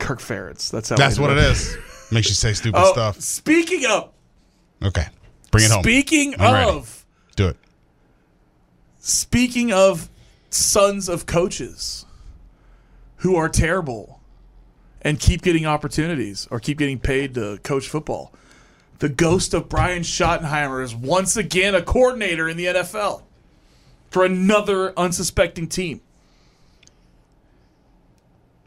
[0.01, 1.77] kirk ferentz that's how That's what it is.
[2.11, 3.21] Makes you say stupid oh, stuff.
[3.21, 4.11] speaking of
[4.83, 5.05] Okay.
[5.51, 5.83] Bring it home.
[5.83, 6.71] Speaking I'm ready.
[6.71, 7.57] of, Do it.
[8.99, 10.09] speaking of
[10.49, 12.05] sons of coaches
[13.17, 14.19] who are terrible
[15.01, 18.33] and keep getting opportunities or keep getting paid to coach football,
[18.99, 23.23] the ghost of Brian Schottenheimer is once again a coordinator in the NFL
[24.09, 26.01] for another unsuspecting team.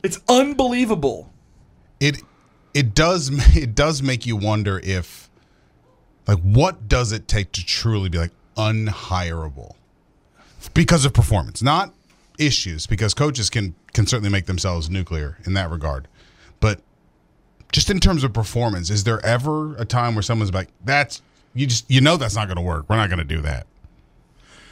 [0.05, 1.33] It's unbelievable.
[1.99, 2.23] it
[2.75, 5.31] it does it does make you wonder if
[6.29, 9.75] like what does it take to truly be like unhireable
[10.75, 11.93] because of performance not
[12.38, 16.09] issues because coaches can can certainly make themselves nuclear in that regard.
[16.61, 16.81] But
[17.73, 21.23] just in terms of performance is there ever a time where someone's like that's
[21.55, 22.87] you just you know that's not going to work.
[22.88, 23.67] We're not going to do that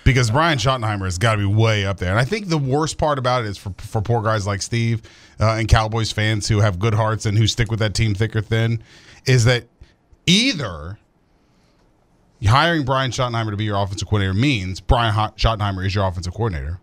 [0.04, 2.10] because Brian Schottenheimer has got to be way up there.
[2.10, 5.02] And I think the worst part about it is for, for poor guys like Steve
[5.40, 8.34] uh, and Cowboys fans who have good hearts and who stick with that team thick
[8.34, 8.82] or thin
[9.26, 9.64] is that
[10.26, 10.98] either
[12.46, 16.80] hiring Brian Schottenheimer to be your offensive coordinator means Brian Schottenheimer is your offensive coordinator,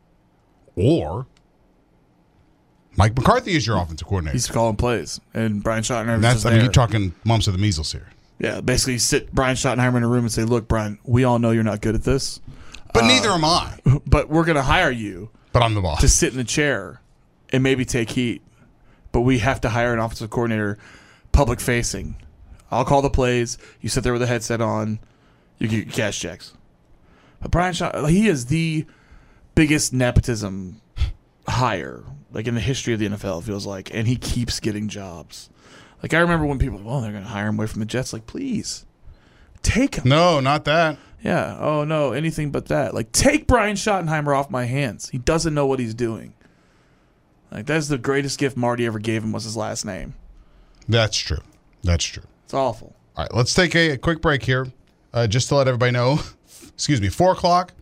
[0.76, 1.28] or
[2.96, 4.34] Mike McCarthy is your offensive coordinator.
[4.34, 6.16] He's calling plays, and Brian Schottenheimer.
[6.16, 6.66] And that's I mean there.
[6.66, 8.08] you're talking mumps of the measles here.
[8.40, 11.52] Yeah, basically sit Brian Schottenheimer in a room and say, "Look, Brian, we all know
[11.52, 12.40] you're not good at this,
[12.94, 13.80] But neither am I.
[13.86, 16.02] Uh, but we're going to hire you But I'm the boss.
[16.02, 17.02] to sit in the chair
[17.52, 18.42] and maybe take heat.
[19.12, 20.78] But we have to hire an offensive coordinator,
[21.32, 22.16] public facing.
[22.72, 23.58] I'll call the plays.
[23.82, 25.00] You sit there with a headset on.
[25.58, 26.54] You get your cash checks.
[27.42, 28.86] But Brian Shaw, he is the
[29.56, 30.82] biggest nepotism
[31.48, 33.40] hire like in the history of the NFL.
[33.42, 35.50] It feels like, and he keeps getting jobs.
[36.04, 38.14] Like I remember when people, well, they're going to hire him away from the Jets.
[38.14, 38.86] Like, please
[39.64, 40.08] take him.
[40.08, 40.98] no, not that.
[41.22, 41.58] Yeah.
[41.60, 42.94] Oh no, anything but that.
[42.94, 45.10] Like take Brian Schottenheimer off my hands.
[45.10, 46.34] He doesn't know what he's doing.
[47.52, 50.14] Like that's the greatest gift Marty ever gave him was his last name.
[50.88, 51.42] That's true.
[51.84, 52.24] That's true.
[52.46, 52.96] It's awful.
[53.16, 54.68] All right, let's take a, a quick break here,
[55.14, 56.20] uh, just to let everybody know.
[56.74, 57.74] Excuse me, four o'clock.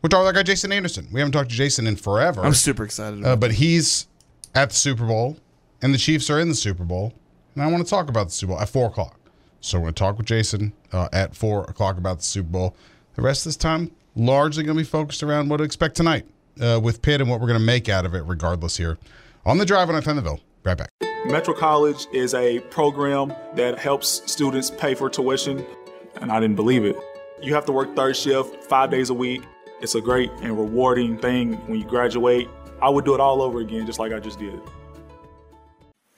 [0.00, 1.08] We're talking with our guy Jason Anderson.
[1.12, 3.24] We haven't talked to Jason in forever, I'm super excited.
[3.24, 4.06] uh, but he's
[4.54, 5.36] at the Super Bowl,
[5.82, 7.12] and the Chiefs are in the Super Bowl,
[7.54, 9.18] and I want to talk about the Super Bowl at four o'clock.
[9.60, 12.76] So we're going to talk with Jason uh, at four o'clock about the Super Bowl.
[13.14, 16.26] The rest of this time, largely going to be focused around what to expect tonight
[16.60, 18.76] uh, with Pitt and what we're going to make out of it, regardless.
[18.76, 18.98] Here
[19.44, 20.40] on the drive on I the Ville.
[20.64, 20.90] Right back.
[21.26, 25.64] Metro College is a program that helps students pay for tuition,
[26.20, 26.96] and I didn't believe it.
[27.40, 29.42] You have to work third shift five days a week.
[29.80, 32.48] It's a great and rewarding thing when you graduate.
[32.82, 34.60] I would do it all over again, just like I just did.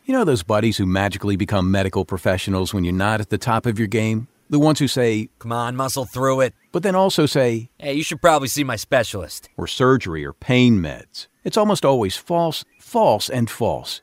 [0.05, 3.67] You know those buddies who magically become medical professionals when you're not at the top
[3.67, 4.29] of your game?
[4.51, 6.55] The ones who say, Come on, muscle through it.
[6.73, 9.49] but then also say, Hey, you should probably see my specialist.
[9.57, 11.29] or surgery or pain meds.
[11.45, 14.03] It's almost always false, false, and false.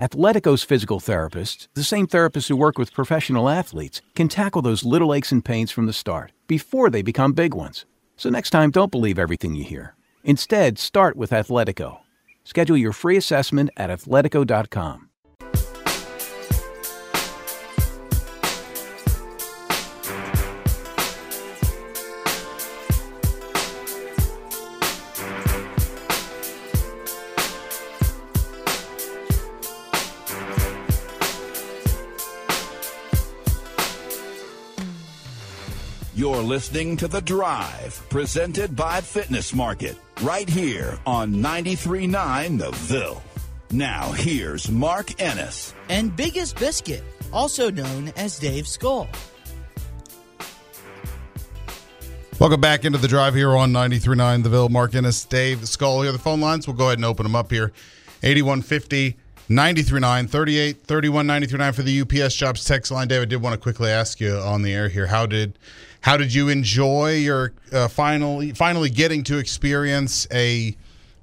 [0.00, 5.12] Athletico's physical therapists, the same therapists who work with professional athletes, can tackle those little
[5.12, 7.84] aches and pains from the start, before they become big ones.
[8.16, 9.94] So next time, don't believe everything you hear.
[10.24, 11.98] Instead, start with Athletico.
[12.44, 15.10] Schedule your free assessment at athletico.com.
[36.52, 43.22] listening to The Drive, presented by Fitness Market, right here on 93.9 The Ville.
[43.70, 45.72] Now, here's Mark Ennis.
[45.88, 49.08] And Biggest Biscuit, also known as Dave Skull.
[52.38, 54.68] Welcome back into the drive here on 93.9 The Ville.
[54.68, 56.12] Mark Ennis, Dave Skull here.
[56.12, 57.72] The phone lines, we'll go ahead and open them up here.
[58.22, 59.16] 8150
[59.48, 63.08] 939 38 31 939 for the UPS jobs text line.
[63.08, 65.06] David, did want to quickly ask you on the air here.
[65.06, 65.58] How did
[66.02, 70.76] how did you enjoy your uh, finally finally getting to experience a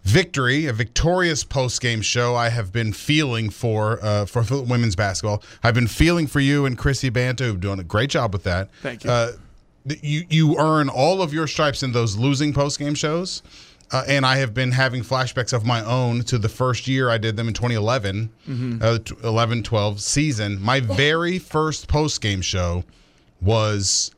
[0.03, 2.35] victory, a victorious post game show?
[2.35, 5.43] I have been feeling for uh, for women's basketball.
[5.63, 8.69] I've been feeling for you and Chrissy Banta, who've done a great job with that.
[8.81, 9.11] Thank you.
[9.11, 9.31] Uh,
[10.01, 13.43] you you earn all of your stripes in those losing post game shows.
[13.91, 17.17] Uh, and I have been having flashbacks of my own to the first year I
[17.17, 18.29] did them in 2011,
[18.83, 20.61] uh, 11 12 season.
[20.61, 22.83] My very first post game show
[23.41, 24.11] was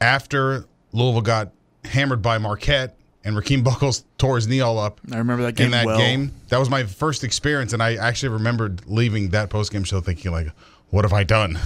[0.00, 1.52] after Louisville got
[1.84, 5.66] hammered by Marquette and Rakeem Buckles tore his knee all up I remember that game
[5.66, 5.98] in that well.
[5.98, 6.32] game.
[6.48, 10.30] That was my first experience, and I actually remembered leaving that post game show thinking
[10.32, 10.48] like,
[10.90, 11.58] "What have I done?"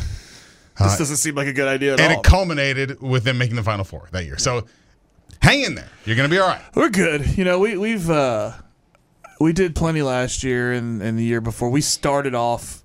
[0.79, 2.21] This doesn't seem like a good idea at and all.
[2.21, 4.39] it culminated with them making the Final Four that year.
[4.39, 4.65] So
[5.43, 5.89] hang in there.
[6.05, 6.63] You're gonna be all right.
[6.75, 7.37] We're good.
[7.37, 8.53] You know, we we've uh
[9.41, 11.69] we did plenty last year and, and the year before.
[11.71, 12.85] We started off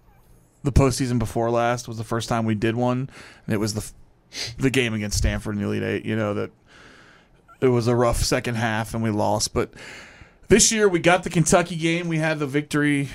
[0.63, 3.09] the postseason before last was the first time we did one,
[3.45, 3.91] and it was the
[4.57, 6.05] the game against Stanford in the Elite Eight.
[6.05, 6.51] You know that
[7.61, 9.73] it was a rough second half and we lost, but
[10.49, 12.07] this year we got the Kentucky game.
[12.07, 13.09] We had the victory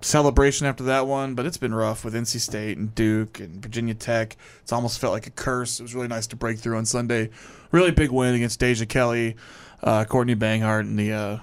[0.00, 3.94] celebration after that one, but it's been rough with NC State and Duke and Virginia
[3.94, 4.36] Tech.
[4.60, 5.80] It's almost felt like a curse.
[5.80, 7.30] It was really nice to break through on Sunday.
[7.72, 9.36] Really big win against Deja Kelly,
[9.82, 11.38] uh, Courtney Banghart, and the uh,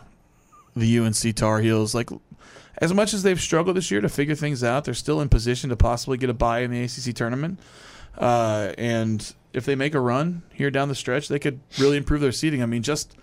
[0.75, 1.93] the UNC Tar Heels.
[1.93, 2.09] Like
[2.77, 5.69] as much as they've struggled this year to figure things out, they're still in position
[5.69, 7.59] to possibly get a bye in the ACC tournament.
[8.17, 12.21] Uh, and if they make a run here down the stretch, they could really improve
[12.21, 12.61] their seeding.
[12.63, 13.15] I mean, just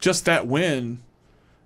[0.00, 1.02] just that win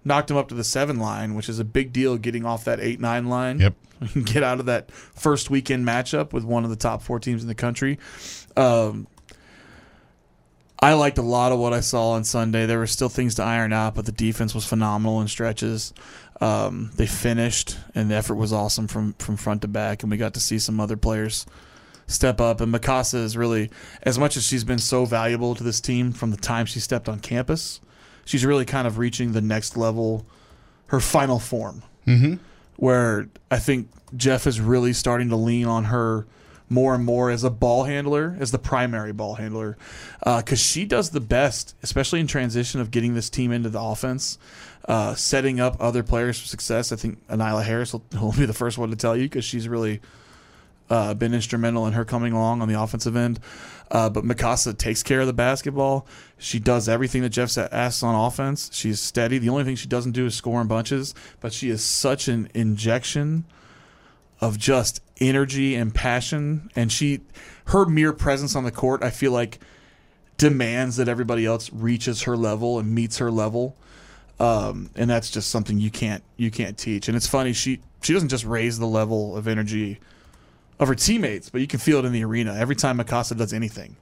[0.04, 2.16] knocked them up to the seven line, which is a big deal.
[2.16, 3.74] Getting off that eight nine line, Yep.
[4.24, 7.48] get out of that first weekend matchup with one of the top four teams in
[7.48, 7.98] the country.
[8.56, 9.06] Um,
[10.80, 12.66] I liked a lot of what I saw on Sunday.
[12.66, 15.94] There were still things to iron out, but the defense was phenomenal in stretches.
[16.40, 20.18] Um, they finished, and the effort was awesome from from front to back, and we
[20.18, 21.46] got to see some other players
[22.06, 22.60] step up.
[22.60, 23.70] And Mykasa is really,
[24.02, 27.08] as much as she's been so valuable to this team from the time she stepped
[27.08, 27.80] on campus,
[28.24, 30.26] she's really kind of reaching the next level,
[30.86, 32.34] her final form Mm-hmm.
[32.76, 36.24] where I think Jeff is really starting to lean on her
[36.68, 39.76] more and more as a ball handler, as the primary ball handler,
[40.24, 44.38] because she does the best, especially in transition of getting this team into the offense,
[44.86, 46.92] uh, setting up other players for success.
[46.92, 49.68] I think Nyla Harris will, will be the first one to tell you because she's
[49.68, 50.00] really
[50.88, 53.40] uh, been instrumental in her coming along on the offensive end.
[53.90, 56.06] Uh, but Mykasa takes care of the basketball.
[56.38, 58.70] She does everything that Jeff asks on offense.
[58.72, 59.38] She's steady.
[59.38, 62.48] The only thing she doesn't do is score in bunches, but she is such an
[62.54, 63.44] injection
[64.40, 66.68] of just energy and passion.
[66.74, 67.20] And she,
[67.66, 69.60] her mere presence on the court, I feel like
[70.36, 73.76] demands that everybody else reaches her level and meets her level.
[74.38, 77.08] Um, and that's just something you can't you can't teach.
[77.08, 79.98] And it's funny she she doesn't just raise the level of energy
[80.78, 82.54] of her teammates, but you can feel it in the arena.
[82.54, 83.96] Every time Mykasa does anything,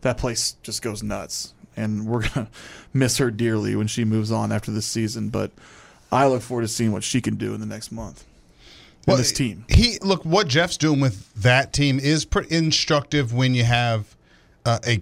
[0.00, 1.54] that place just goes nuts.
[1.76, 2.48] And we're gonna
[2.92, 5.28] miss her dearly when she moves on after this season.
[5.28, 5.52] But
[6.10, 8.24] I look forward to seeing what she can do in the next month.
[9.06, 9.64] Well, this team.
[9.68, 14.16] He look what Jeff's doing with that team is pretty instructive when you have
[14.64, 15.00] uh, a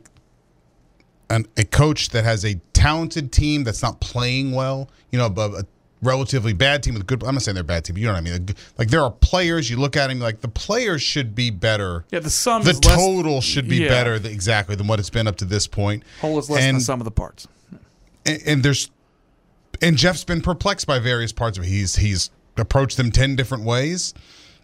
[1.30, 4.90] an, a coach that has a talented team that's not playing well.
[5.10, 5.64] You know, a
[6.04, 7.22] relatively bad team with good.
[7.24, 7.94] I'm not saying they're a bad team.
[7.94, 8.46] But you know what I mean?
[8.46, 12.04] Like, like there are players you look at and like the players should be better.
[12.10, 13.88] Yeah, the sum The is less- total should be yeah.
[13.88, 16.02] better th- exactly than what it's been up to this point.
[16.20, 17.48] Whole is less than And- the sum of the parts.
[18.24, 18.90] and, and there's
[19.82, 21.68] and Jeff's been perplexed by various parts of it.
[21.68, 24.14] He's he's approached them ten different ways,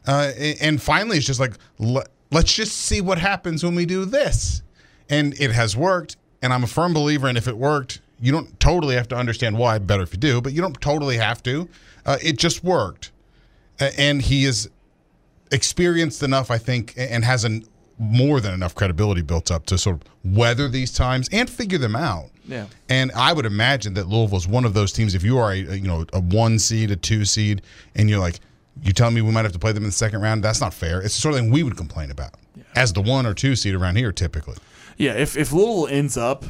[0.07, 3.87] uh, and, and finally it's just like let, let's just see what happens when we
[3.87, 4.63] do this,
[5.09, 6.17] and it has worked.
[6.43, 9.57] And I'm a firm believer and if it worked, you don't totally have to understand
[9.57, 9.79] why.
[9.79, 11.69] Better if you do, but you don't totally have to.
[12.07, 13.13] Uh, it just worked,
[13.79, 14.69] and he is
[15.53, 17.65] experienced enough, I think, and has an
[18.01, 21.95] more than enough credibility built up to sort of weather these times and figure them
[21.95, 22.31] out.
[22.47, 22.67] Yeah.
[22.89, 25.15] And I would imagine that Louisville is one of those teams.
[25.15, 27.63] If you are a, a, you know a one seed, a two seed,
[27.95, 28.41] and you're like,
[28.83, 30.43] you tell me we might have to play them in the second round.
[30.43, 31.03] That's not fair.
[31.03, 32.35] It's the sort of thing we would complain about
[32.75, 34.57] as the one or two seed around here typically.
[34.97, 36.45] Yeah, if if Louisville ends up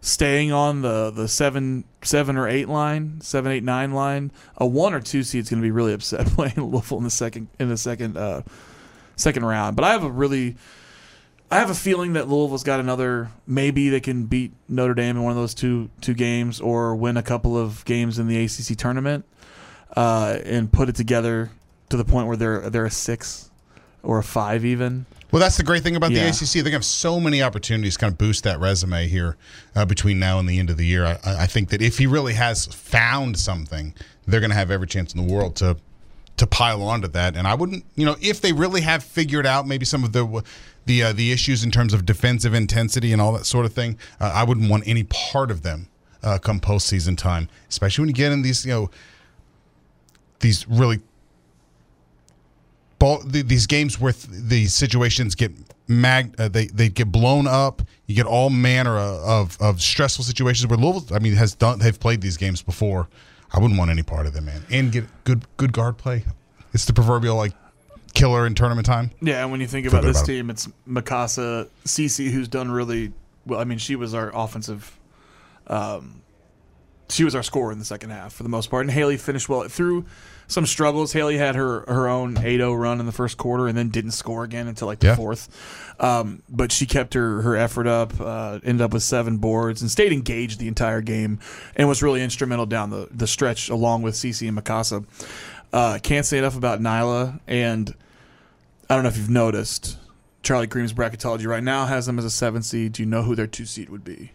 [0.00, 4.94] staying on the the seven seven or eight line, seven eight nine line, a one
[4.94, 7.76] or two seed's going to be really upset playing Louisville in the second in the
[7.76, 8.42] second uh,
[9.16, 9.76] second round.
[9.76, 10.56] But I have a really
[11.50, 13.30] I have a feeling that Louisville's got another.
[13.46, 17.16] Maybe they can beat Notre Dame in one of those two two games, or win
[17.16, 19.24] a couple of games in the ACC tournament,
[19.96, 21.50] uh, and put it together
[21.88, 23.50] to the point where they're they're a six
[24.02, 25.06] or a five even.
[25.36, 26.22] Well, that's the great thing about Yeah.
[26.24, 26.54] the ACC.
[26.54, 29.36] They're going to have so many opportunities to kind of boost that resume here
[29.74, 31.04] uh, between now and the end of the year.
[31.04, 33.92] I, I think that if he really has found something,
[34.26, 35.76] they're going to have every chance in the world to
[36.38, 37.36] to pile onto that.
[37.36, 40.42] And I wouldn't, you know, if they really have figured out maybe some of the
[40.86, 43.98] the uh, the issues in terms of defensive intensity and all that sort of thing,
[44.18, 45.88] uh, I wouldn't want any part of them
[46.22, 48.90] uh, come postseason time, especially when you get in these, you know,
[50.40, 51.00] these really
[52.98, 55.52] ball the, these games where th- these situations get
[55.88, 57.82] mag uh, they they get blown up.
[58.06, 61.98] You get all manner of, of stressful situations where Louisville I mean has done they've
[61.98, 63.08] played these games before.
[63.52, 64.62] I wouldn't want any part of them man.
[64.70, 66.24] And get good good guard play.
[66.72, 67.52] It's the proverbial like
[68.14, 69.10] killer in tournament time.
[69.20, 73.12] Yeah, and when you think about this about team, it's Mykasa, Cece, who's done really
[73.44, 73.60] well.
[73.60, 74.98] I mean, she was our offensive.
[75.68, 76.22] Um,
[77.08, 79.48] she was our scorer in the second half for the most part, and Haley finished
[79.48, 80.06] well through
[80.48, 81.12] some struggles.
[81.12, 84.44] Haley had her her own 8-0 run in the first quarter, and then didn't score
[84.44, 85.16] again until like the Yeah.
[85.16, 85.48] fourth.
[85.98, 89.90] Um, but she kept her her effort up, uh, ended up with seven boards, and
[89.90, 91.38] stayed engaged the entire game,
[91.74, 95.04] and was really instrumental down the the stretch along with Cece and Mykasa.
[95.72, 97.94] Uh, can't say enough about Nyla and.
[98.88, 99.98] I don't know if you've noticed.
[100.44, 102.92] Charlie Creme's bracketology right now has them as a seven seed.
[102.92, 104.30] Do you know who their two seed would be?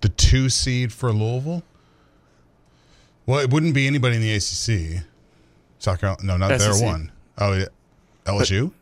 [0.00, 1.62] the two seed for Louisville
[3.26, 5.04] well it wouldn't be anybody in the ACC
[5.78, 6.72] South Carolina no not SEC.
[6.72, 7.66] their one oh yeah.
[8.24, 8.72] LSU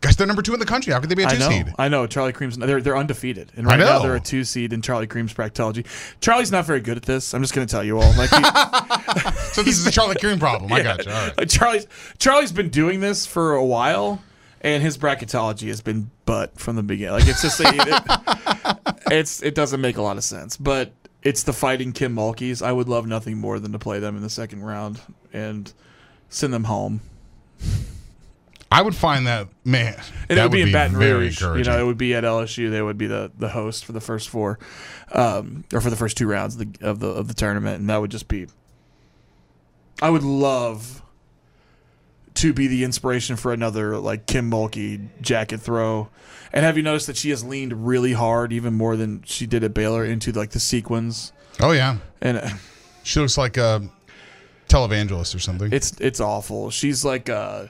[0.00, 0.92] Gosh, they're number two in the country.
[0.92, 1.48] How could they be a two know.
[1.48, 1.72] seed?
[1.78, 2.06] I know.
[2.06, 5.32] Charlie Creme's they're they're undefeated, and right now they're a two seed in Charlie Creme's
[5.32, 5.86] bracketology.
[6.20, 7.34] Charlie's not very good at this.
[7.34, 8.12] I'm just going to tell you all.
[8.16, 8.36] Like he,
[9.52, 10.72] So this is a Charlie Creme problem.
[10.72, 11.10] I got you.
[11.10, 11.48] Right.
[11.48, 11.86] Charlie's
[12.18, 14.22] Charlie's been doing this for a while,
[14.60, 17.14] and his bracketology has been butt from the beginning.
[17.14, 18.02] Like it's just it,
[19.10, 20.92] it's it doesn't make a lot of sense, but
[21.26, 22.62] it's the fighting Kim Mulkeys.
[22.62, 25.00] I would love nothing more than to play them in the second round
[25.32, 25.72] and
[26.28, 27.00] send them home.
[28.70, 30.00] I would find that man.
[30.28, 31.42] And that it would be in Baton Rouge.
[31.42, 32.70] You know, it would be at LSU.
[32.70, 34.60] They would be the, the host for the first four,
[35.10, 37.90] um, or for the first two rounds of the, of the of the tournament, and
[37.90, 38.46] that would just be.
[40.00, 41.02] I would love
[42.36, 46.08] to be the inspiration for another like Kim Mulkey jacket throw.
[46.52, 49.64] And have you noticed that she has leaned really hard, even more than she did
[49.64, 51.32] at Baylor, into like the sequins?
[51.60, 52.48] oh yeah, And uh,
[53.02, 53.88] she looks like a
[54.68, 55.72] televangelist or something.
[55.72, 56.70] It's it's awful.
[56.70, 57.66] She's like uh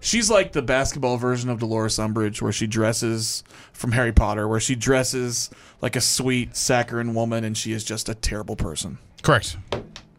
[0.00, 4.60] she's like the basketball version of Dolores Umbridge where she dresses from Harry Potter where
[4.60, 5.50] she dresses
[5.80, 8.98] like a sweet saccharine woman and she is just a terrible person.
[9.22, 9.56] Correct.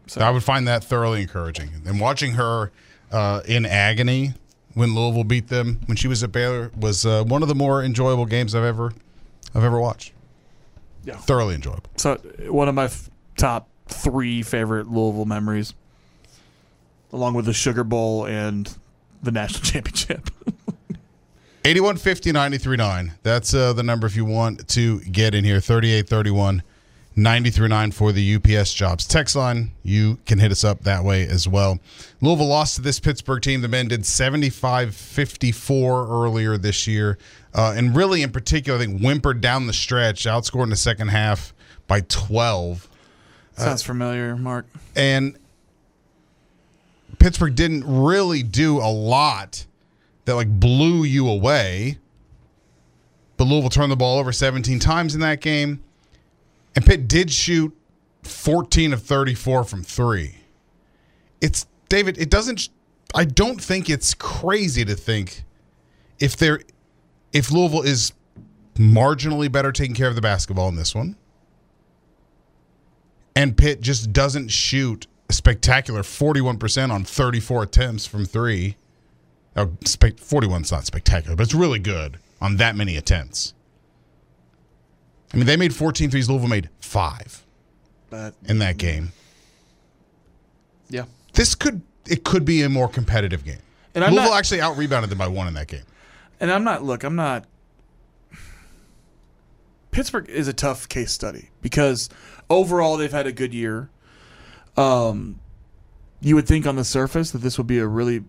[0.06, 1.70] So I would find that thoroughly encouraging.
[1.86, 2.72] And watching her
[3.14, 4.34] uh, in agony
[4.74, 7.82] when Louisville beat them when she was at Baylor was uh, one of the more
[7.82, 8.92] enjoyable games I've ever
[9.54, 10.12] I've ever watched.
[11.04, 11.16] Yeah.
[11.16, 11.90] Thoroughly enjoyable.
[11.96, 12.16] So
[12.48, 15.74] one of my f- top 3 favorite Louisville memories
[17.12, 18.76] along with the Sugar Bowl and
[19.22, 20.28] the national championship.
[21.64, 23.12] 8150 939.
[23.22, 25.60] That's uh, the number if you want to get in here.
[25.60, 26.62] 3831
[27.16, 29.06] 939 for the UPS jobs.
[29.06, 31.78] Text line, you can hit us up that way as well.
[32.20, 33.60] Louisville lost to this Pittsburgh team.
[33.60, 37.18] The men did 75 54 earlier this year.
[37.54, 41.08] Uh, and really, in particular, I think whimpered down the stretch, outscored in the second
[41.08, 41.54] half
[41.86, 42.88] by 12.
[43.56, 44.66] Sounds familiar, Mark.
[44.96, 45.38] And
[47.20, 49.66] Pittsburgh didn't really do a lot
[50.24, 51.98] that like blew you away.
[53.36, 55.82] But Louisville turned the ball over 17 times in that game.
[56.74, 57.76] And Pitt did shoot
[58.24, 60.36] 14 of 34 from three.
[61.40, 62.68] It's David, it doesn't
[63.14, 65.44] I don't think it's crazy to think
[66.18, 66.60] if they're
[67.32, 68.12] if Louisville is
[68.74, 71.16] marginally better taking care of the basketball in this one
[73.36, 78.76] and Pitt just doesn't shoot spectacular 41% on 34 attempts from three.
[79.56, 83.54] Oh, spe- 41's not spectacular, but it's really good on that many attempts.
[85.34, 86.28] I mean, they made 14 threes.
[86.30, 87.44] Louisville made five
[88.10, 89.12] But in that game.
[90.88, 91.04] yeah.
[91.34, 93.58] This could it could be a more competitive game.
[93.94, 95.82] And I'm Louisville not- actually out rebounded them by one in that game.
[96.40, 97.44] And I'm not look, I'm not
[99.90, 102.08] Pittsburgh is a tough case study because
[102.50, 103.90] overall they've had a good year.
[104.76, 105.40] Um
[106.20, 108.24] you would think on the surface that this would be a really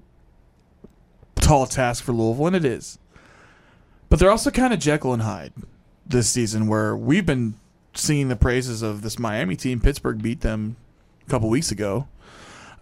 [1.36, 2.98] tall task for Louisville, and it is.
[4.10, 5.54] But they're also kind of Jekyll and Hyde
[6.06, 7.56] this season, where we've been
[7.94, 9.80] singing the praises of this Miami team.
[9.80, 10.76] Pittsburgh beat them
[11.26, 12.08] a couple weeks ago.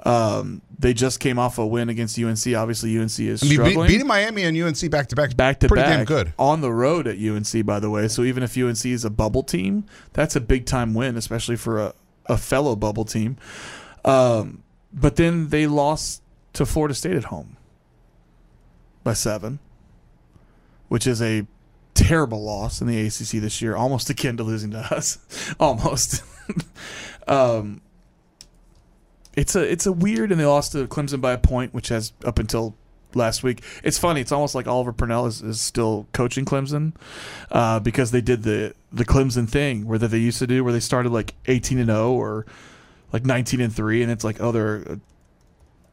[0.05, 2.45] Um, they just came off a win against UNC.
[2.55, 5.67] Obviously, UNC is I mean, struggling beating Miami and UNC back to back, back to
[5.69, 6.33] pretty back damn good.
[6.37, 7.65] on the road at UNC.
[7.65, 10.93] By the way, so even if UNC is a bubble team, that's a big time
[10.93, 11.93] win, especially for a,
[12.25, 13.37] a fellow bubble team.
[14.03, 16.21] Um, but then they lost
[16.53, 17.55] to Florida State at home
[19.05, 19.59] by seven,
[20.89, 21.47] which is a
[21.93, 25.19] terrible loss in the ACC this year, almost akin to losing to us,
[25.59, 26.23] almost.
[27.27, 27.81] um,
[29.35, 32.13] it's a it's a weird, and they lost to Clemson by a point, which has
[32.23, 32.75] up until
[33.15, 33.63] last week.
[33.83, 34.21] It's funny.
[34.21, 36.93] It's almost like Oliver Purnell is, is still coaching Clemson
[37.51, 40.73] uh, because they did the the Clemson thing where that they used to do, where
[40.73, 42.45] they started like eighteen and zero or
[43.11, 44.99] like nineteen and three, and it's like oh they're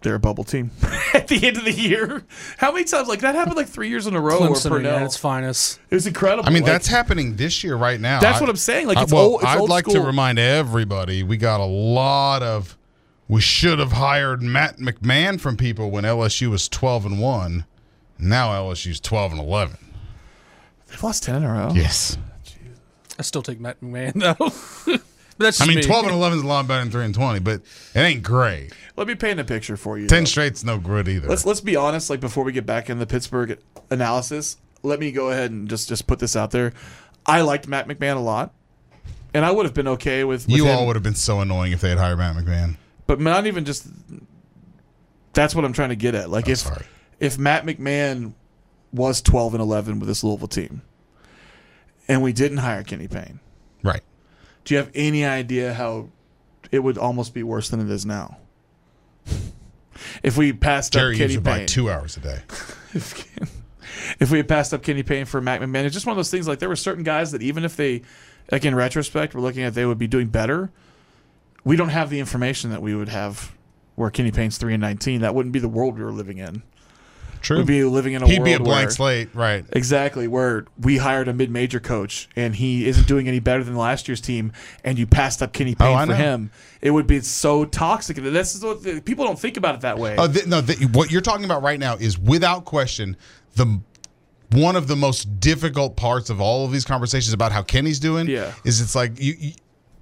[0.03, 0.71] they're a bubble team
[1.15, 2.25] at the end of the year.
[2.59, 4.41] How many times like that happened like three years in a row?
[4.41, 5.79] where Clemson Purnell, at its finest.
[5.91, 6.49] it was incredible.
[6.49, 8.21] I mean, Like, that's happening this year right now.
[8.21, 8.87] That's I- what I'm saying.
[8.87, 12.43] Like, I, well, old, it's I'd old like to remind everybody we got a lot
[12.43, 12.77] of
[13.29, 17.65] we should have hired Matt McMahon from people when LSU was 12 and one.
[18.19, 19.77] Now LSU's 12 and 11.
[20.89, 21.73] they've lost ten in a row.
[21.75, 22.19] Yes,
[23.19, 24.35] I still take Matt McMahon though.
[25.39, 25.83] but that's I mean me.
[25.83, 27.61] 12 and 11 is a lot better than 3 and 20, but
[27.95, 28.73] it ain't great.
[29.01, 30.07] Let me paint a picture for you.
[30.09, 30.25] 10 though.
[30.27, 31.27] straight's no good either.
[31.27, 32.11] Let's let's be honest.
[32.11, 33.59] Like before we get back in the Pittsburgh
[33.91, 36.75] analysis, let me go ahead and just just put this out there.
[37.25, 38.53] I liked Matt McMahon a lot,
[39.33, 41.41] and I would have been okay with, with you him, all would have been so
[41.41, 42.77] annoying if they had hired Matt McMahon.
[43.07, 43.87] but not even just.
[45.33, 46.29] That's what I'm trying to get at.
[46.29, 46.85] Like Oh, if sorry.
[47.21, 48.35] if Matt McMahon
[48.93, 50.83] was 12 and 11 with this Louisville team,
[52.07, 53.41] and we didn't hire Kenny Payne,
[53.83, 54.03] Right.
[54.67, 56.11] do you have any idea how
[56.71, 58.37] it would almost be worse than it is now?
[60.23, 62.43] If we passed Jerry up Kenny used to buy Payne, two hours a day.
[64.19, 65.85] if we had passed up Kenny Payne for Mac McMahon.
[65.85, 66.49] It's just one of those things.
[66.49, 68.03] Like there were certain guys that even if they,
[68.51, 70.71] like in retrospect, we're looking at they would be doing better.
[71.65, 73.53] We don't have the information that we would have
[73.97, 75.21] where Kenny Payne's three and nineteen.
[75.21, 76.63] That wouldn't be the world we were living in.
[77.41, 77.59] True.
[77.59, 79.65] We'd be living in a He'd world be a blank where- slate, right?
[79.73, 84.09] Exactly, where we hired a mid-major coach and he isn't doing any better than last
[84.09, 84.53] year's team,
[84.85, 86.17] and you passed up Kenny Oh, Payne I for know.
[86.17, 86.51] him.
[86.83, 88.17] It would be so toxic.
[88.17, 90.17] This is what the, people don't think about it that way.
[90.19, 93.17] Oh, th- no, th- what you're talking about right now is without question
[93.57, 93.81] the
[94.53, 98.27] one of the most difficult parts of all of these conversations about how Kenny's doing.
[98.27, 98.53] Yeah.
[98.65, 99.53] is it's like you, you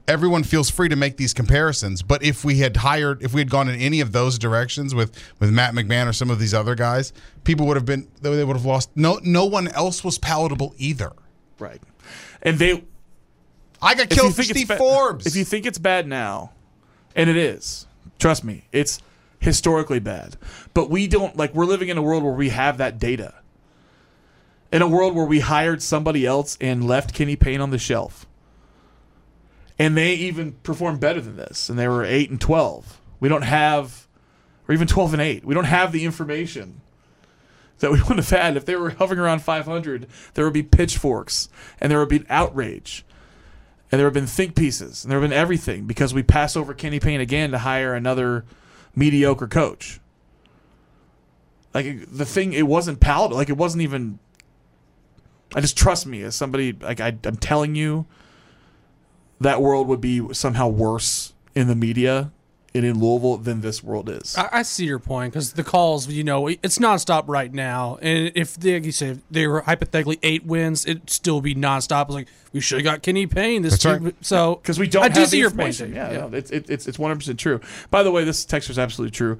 [0.08, 3.50] everyone feels free to make these comparisons, but if we had hired, if we had
[3.50, 6.74] gone in any of those directions with with Matt McMahon or some of these other
[6.74, 7.12] guys,
[7.44, 8.90] people would have been they would have lost.
[8.96, 11.12] No, no one else was palatable either.
[11.58, 11.80] right,
[12.42, 12.82] and they.
[13.80, 15.26] I got killed for Steve Forbes.
[15.26, 16.50] If you think it's bad now,
[17.14, 17.86] and it is,
[18.18, 19.00] trust me, it's
[19.38, 20.36] historically bad.
[20.74, 21.54] But we don't like.
[21.54, 23.34] We're living in a world where we have that data.
[24.70, 28.26] In a world where we hired somebody else and left Kenny Payne on the shelf.
[29.78, 33.00] And they even performed better than this, and they were eight and twelve.
[33.20, 34.08] We don't have,
[34.68, 35.44] or even twelve and eight.
[35.44, 36.80] We don't have the information
[37.78, 40.06] that we wouldn't have had if they were hovering around 500.
[40.34, 41.48] There would be pitchforks,
[41.80, 43.04] and there would be outrage,
[43.90, 46.56] and there would have been think pieces, and there have been everything because we pass
[46.56, 48.44] over Kenny Payne again to hire another
[48.94, 50.00] mediocre coach.
[51.74, 53.36] Like the thing, it wasn't palatable.
[53.36, 54.18] Like it wasn't even.
[55.54, 56.72] I just trust me as somebody.
[56.72, 58.06] Like I, I'm telling you,
[59.40, 62.30] that world would be somehow worse in the media
[62.74, 64.36] and in Louisville than this world is.
[64.36, 67.98] I, I see your point because the calls, you know, it's nonstop right now.
[68.02, 71.54] And if they, like you say, if they were hypothetically eight wins, it'd still be
[71.54, 72.06] nonstop.
[72.06, 73.62] It's like we should have got Kenny Payne.
[73.62, 74.14] This That's right.
[74.20, 75.68] so because we don't I do see your point.
[75.80, 75.94] information.
[75.94, 76.12] Dave.
[76.12, 77.60] Yeah, no, it's it's it's one hundred percent true.
[77.90, 79.38] By the way, this texter is absolutely true.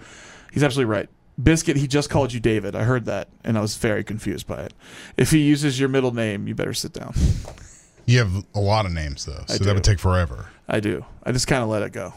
[0.53, 1.09] He's absolutely right.
[1.41, 2.75] Biscuit, he just called you David.
[2.75, 4.75] I heard that, and I was very confused by it.
[5.17, 7.15] If he uses your middle name, you better sit down.
[8.09, 10.47] you have a lot of names though, so that would take forever.
[10.69, 11.05] I do.
[11.23, 12.15] I just kind of let it go.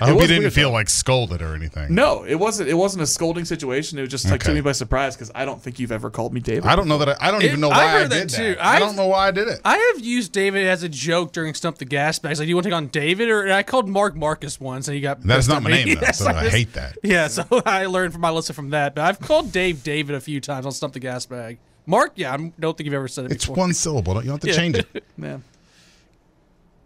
[0.00, 0.74] I It hope you didn't feel though.
[0.74, 1.94] like scolded or anything.
[1.94, 2.68] No, it wasn't.
[2.68, 3.96] It wasn't a scolding situation.
[3.98, 6.34] It was just like took me by surprise because I don't think you've ever called
[6.34, 6.66] me David.
[6.66, 7.22] I don't know that.
[7.22, 8.54] I, I don't It- even know why I heard did that, too.
[8.56, 8.64] that.
[8.66, 9.60] I don't know why I did it.
[9.64, 12.38] I have used David as a joke during Stump the Gas Bags.
[12.40, 13.30] Like, do you want to take on David?
[13.30, 15.22] Or I called Mark Marcus once, and he got.
[15.22, 15.84] That is not my me.
[15.84, 16.98] name though, Yes, so I just- hate that.
[17.02, 18.94] Yeah, so I learned from my lesson from that.
[18.94, 21.58] But I've called Dave David a few times on Stump the Gas Bag.
[21.86, 23.56] Mark, yeah, I don't think you've ever said it It's before.
[23.56, 24.14] one syllable.
[24.14, 24.56] Don't- You don't have to Yeah.
[24.56, 25.04] change it.
[25.16, 25.42] Man.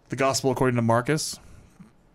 [0.09, 1.39] The gospel according to Marcus.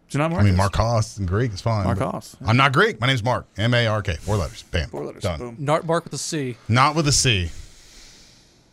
[0.09, 0.45] Do you not I Marcus?
[0.45, 1.85] I mean, Marcos in Greek is fine.
[1.85, 2.37] but- Marcos.
[2.47, 3.01] I'm not Greek.
[3.01, 3.47] My name's Mark.
[3.57, 4.15] M A R K.
[4.21, 4.63] Four letters.
[4.71, 4.89] Bam.
[4.89, 5.23] Four letters.
[5.25, 5.39] Done.
[5.39, 5.57] Boom.
[5.57, 6.57] Nart Mark with a C.
[6.69, 7.51] Not with a C.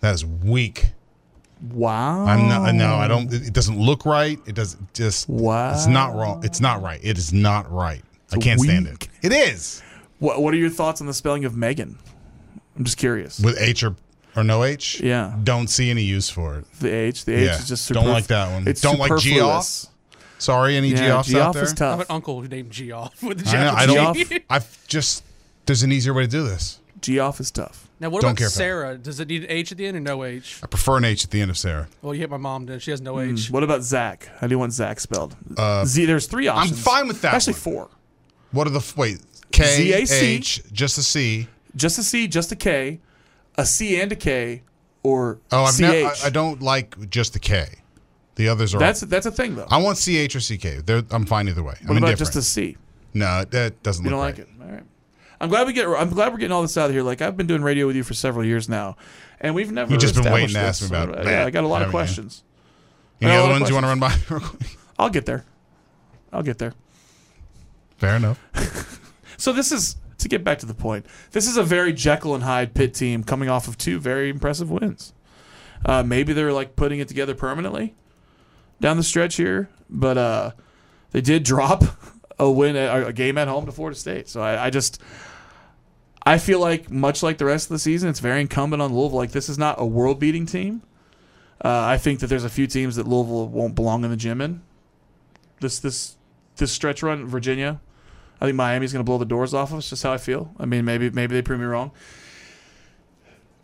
[0.02, 0.92] That is weak.
[1.72, 2.26] Wow.
[2.26, 2.76] I'm not.
[2.76, 3.32] No, I don't.
[3.34, 4.38] It doesn't look right.
[4.46, 4.94] It doesn't.
[4.94, 5.28] Just.
[5.30, 5.74] Wow.
[5.74, 6.44] It's not wrong.
[6.44, 7.00] It's not right.
[7.02, 8.04] It is not right.
[8.32, 9.08] I can't stand it.
[9.22, 9.82] It is
[10.20, 11.98] What What are your thoughts on the spelling of Megan?
[12.78, 13.40] I'm just curious.
[13.40, 13.96] with H or
[14.36, 15.00] or no H.
[15.00, 15.36] Yeah.
[15.44, 16.66] Don't see any use for it.
[16.80, 17.26] The H.
[17.26, 17.60] The H Yeah.
[17.60, 18.68] is just Don't like that one.
[18.68, 19.88] It's Don't like superfluous.
[20.40, 21.64] Sorry, any Yeah, Geoffs out Geoff there?
[21.64, 24.30] is I have an uncle who named Geoff with the I, know, I Geoff.
[24.30, 24.44] don't.
[24.50, 25.24] I've just.
[25.66, 26.80] There's an easier way to do this.
[27.00, 27.88] Geoff is tough.
[28.00, 28.58] Now, what Don't about care for that.
[28.58, 28.98] Sarah?
[28.98, 30.60] Does it need an H at the end or no H?
[30.64, 31.88] I prefer an H at the end of Sarah.
[32.02, 32.66] Well, you hit my mom.
[32.66, 33.34] Did she has no Mm.
[33.34, 33.50] H?
[33.52, 34.28] What about Zach?
[34.40, 35.36] How do you want Zach spelled?
[35.56, 36.06] Uh, Z.
[36.06, 36.78] There's three options.
[36.80, 37.60] I'm fine with that Actually, one.
[37.62, 37.90] four.
[38.52, 39.20] What are the f- wait?
[39.52, 40.16] K Z-A-C.
[40.26, 41.48] H just a C.
[41.76, 43.00] Just a C, just a K,
[43.58, 44.62] a C and a K,
[45.04, 45.80] or Oh, I've CH.
[45.82, 46.08] never.
[46.08, 47.68] I, I don't like just the K.
[48.36, 48.80] The others are.
[48.80, 49.68] That's that's a thing though.
[49.70, 50.86] I want CH or CK.
[50.86, 51.76] They're, I'm fine either way.
[51.82, 52.18] what I'm about indifferent.
[52.18, 52.78] just a C?
[53.14, 54.38] no, that doesn't You look don't right.
[54.38, 54.50] like it?
[54.62, 54.84] All right.
[55.42, 55.88] I'm glad we get.
[55.88, 57.04] I'm glad we're getting all this out of here.
[57.04, 58.96] Like I've been doing radio with you for several years now,
[59.42, 59.92] and we've never.
[59.92, 61.90] You've just been waiting to ask me about Yeah, that, I got a lot of
[61.90, 61.92] you?
[61.92, 62.44] questions.
[63.22, 64.16] Any I other ones you want to run by?
[64.98, 65.44] I'll get there.
[66.32, 66.74] I'll get there.
[67.98, 68.40] Fair enough.
[69.36, 71.06] So this is to get back to the point.
[71.32, 74.72] This is a very Jekyll and Hyde Pitt team coming off of two very impressive
[74.72, 75.14] wins.
[75.86, 77.94] Uh, maybe they're like putting it together permanently
[78.80, 80.52] down the stretch here, but uh,
[81.12, 81.84] they did drop
[82.40, 84.28] a win, a game at home to Florida State.
[84.28, 85.02] So I, I just,
[86.26, 89.18] I feel like much like the rest of the season, it's very incumbent on Louisville.
[89.18, 90.82] Like this is not a world-beating team.
[91.64, 94.42] Uh, I think that there's a few teams that Louisville won't belong in the gym
[94.42, 94.62] in.
[95.62, 96.18] This this
[96.58, 97.80] this stretch run, Virginia,
[98.42, 99.90] I think Miami's going to blow the doors off of us.
[99.90, 100.54] Just how I feel.
[100.60, 101.92] I mean, maybe maybe they prove me wrong.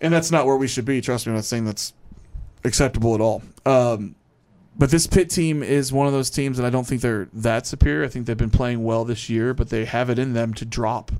[0.01, 1.01] And that's not where we should be.
[1.01, 1.93] Trust me, I'm not saying that's
[2.63, 3.43] acceptable at all.
[3.65, 4.15] Um,
[4.77, 7.67] but this Pitt team is one of those teams that I don't think they're that
[7.67, 8.05] superior.
[8.05, 10.65] I think they've been playing well this year, but they have it in them to
[10.65, 11.11] drop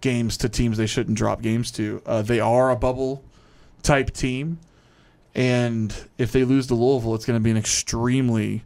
[0.00, 2.00] games to teams they shouldn't drop games to.
[2.06, 3.24] Uh, they are a bubble
[3.82, 4.60] type team,
[5.34, 8.62] and if they lose to Louisville, it's going to be an extremely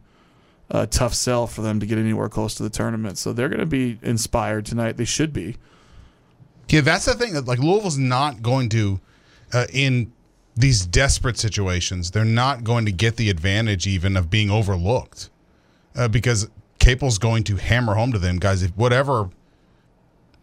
[0.71, 3.17] uh, tough sell for them to get anywhere close to the tournament.
[3.17, 4.97] So they're going to be inspired tonight.
[4.97, 5.57] They should be.
[6.69, 7.33] Yeah, that's the thing.
[7.33, 8.99] that, Like Louisville's not going to,
[9.53, 10.11] uh, in
[10.55, 15.29] these desperate situations, they're not going to get the advantage even of being overlooked,
[15.95, 16.49] uh, because
[16.79, 18.63] Capel's going to hammer home to them guys.
[18.63, 19.29] If whatever,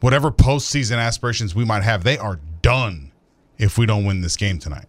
[0.00, 3.10] whatever postseason aspirations we might have, they are done
[3.58, 4.86] if we don't win this game tonight.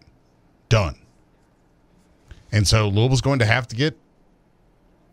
[0.68, 0.96] Done.
[2.52, 3.98] And so Louisville's going to have to get.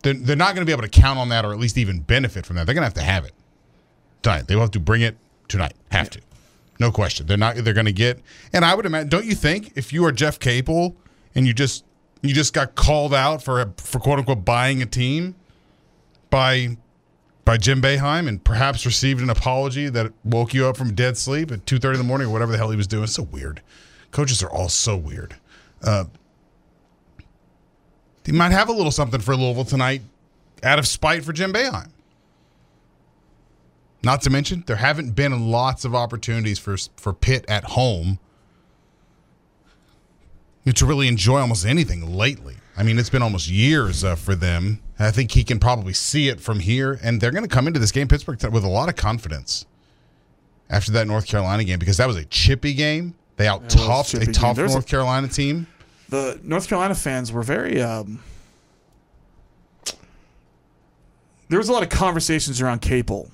[0.02, 2.00] They're, they're not going to be able to count on that, or at least even
[2.00, 2.66] benefit from that.
[2.66, 3.32] They're going to have to have it
[4.22, 4.48] tonight.
[4.48, 5.16] They will have to bring it
[5.48, 5.74] tonight.
[5.90, 6.20] Have to,
[6.80, 7.26] no question.
[7.26, 7.56] They're not.
[7.56, 8.20] They're going to get.
[8.52, 9.08] And I would imagine.
[9.08, 10.96] Don't you think if you are Jeff Capel
[11.34, 11.84] and you just
[12.22, 15.34] you just got called out for for quote unquote buying a team
[16.30, 16.76] by
[17.44, 21.50] by Jim Boeheim and perhaps received an apology that woke you up from dead sleep
[21.50, 23.04] at two thirty in the morning or whatever the hell he was doing.
[23.04, 23.60] It's so weird.
[24.10, 25.36] Coaches are all so weird.
[25.82, 26.04] Uh,
[28.24, 30.02] he might have a little something for Louisville tonight
[30.62, 31.90] out of spite for Jim Boeheim.
[34.04, 38.18] Not to mention, there haven't been lots of opportunities for for Pitt at home
[40.72, 42.56] to really enjoy almost anything lately.
[42.76, 44.80] I mean, it's been almost years uh, for them.
[44.98, 47.80] I think he can probably see it from here, and they're going to come into
[47.80, 49.66] this game, Pittsburgh, with a lot of confidence
[50.70, 53.14] after that North Carolina game because that was a chippy game.
[53.36, 55.66] They out toughed a tough a- North Carolina team.
[56.12, 57.80] The North Carolina fans were very.
[57.80, 58.22] Um,
[61.48, 63.30] there was a lot of conversations around Capel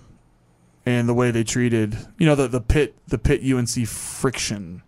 [0.87, 4.83] and the way they treated, you know, the the Pitt the Pitt UNC friction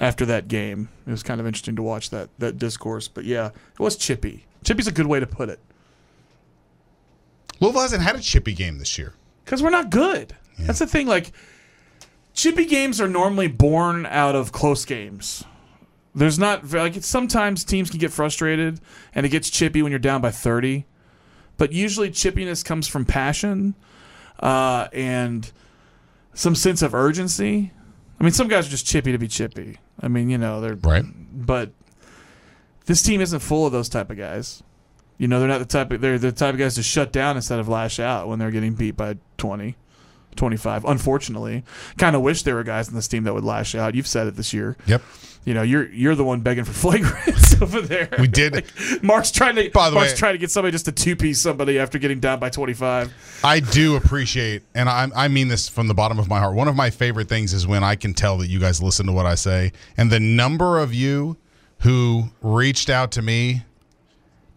[0.00, 0.88] after that game.
[1.06, 3.06] It was kind of interesting to watch that that discourse.
[3.06, 4.46] But yeah, it was chippy.
[4.64, 5.60] Chippy's a good way to put it
[7.60, 9.12] Louisville hasn't had a chippy game this year.
[9.44, 10.34] because we're not good.
[10.58, 11.06] That's the thing.
[11.06, 11.32] Like
[12.32, 15.44] chippy games are normally born out of close games.
[16.14, 18.80] There's not like it's, sometimes teams can get frustrated
[19.14, 20.84] and it gets chippy when you're down by 30,
[21.56, 23.74] but usually chippiness comes from passion
[24.40, 25.50] uh, and
[26.34, 27.72] some sense of urgency.
[28.18, 29.78] I mean, some guys are just chippy to be chippy.
[30.00, 31.04] I mean, you know, they're Right.
[31.32, 31.70] but
[32.86, 34.62] this team isn't full of those type of guys.
[35.16, 37.36] You know, they're not the type of they're the type of guys to shut down
[37.36, 39.76] instead of lash out when they're getting beat by 20,
[40.36, 40.84] 25.
[40.84, 41.64] Unfortunately,
[41.98, 43.94] kind of wish there were guys in this team that would lash out.
[43.94, 44.76] You've said it this year.
[44.86, 45.02] Yep.
[45.44, 48.08] You know, you're you're the one begging for flagrants over there.
[48.18, 48.52] We did.
[48.52, 51.16] Like, Mark's trying to By the Mark's way- trying to get somebody just to two
[51.16, 53.40] piece somebody after getting down by 25.
[53.42, 56.54] I do appreciate, and I, I mean this from the bottom of my heart.
[56.54, 59.12] One of my favorite things is when I can tell that you guys listen to
[59.12, 61.38] what I say, and the number of you
[61.80, 63.62] who reached out to me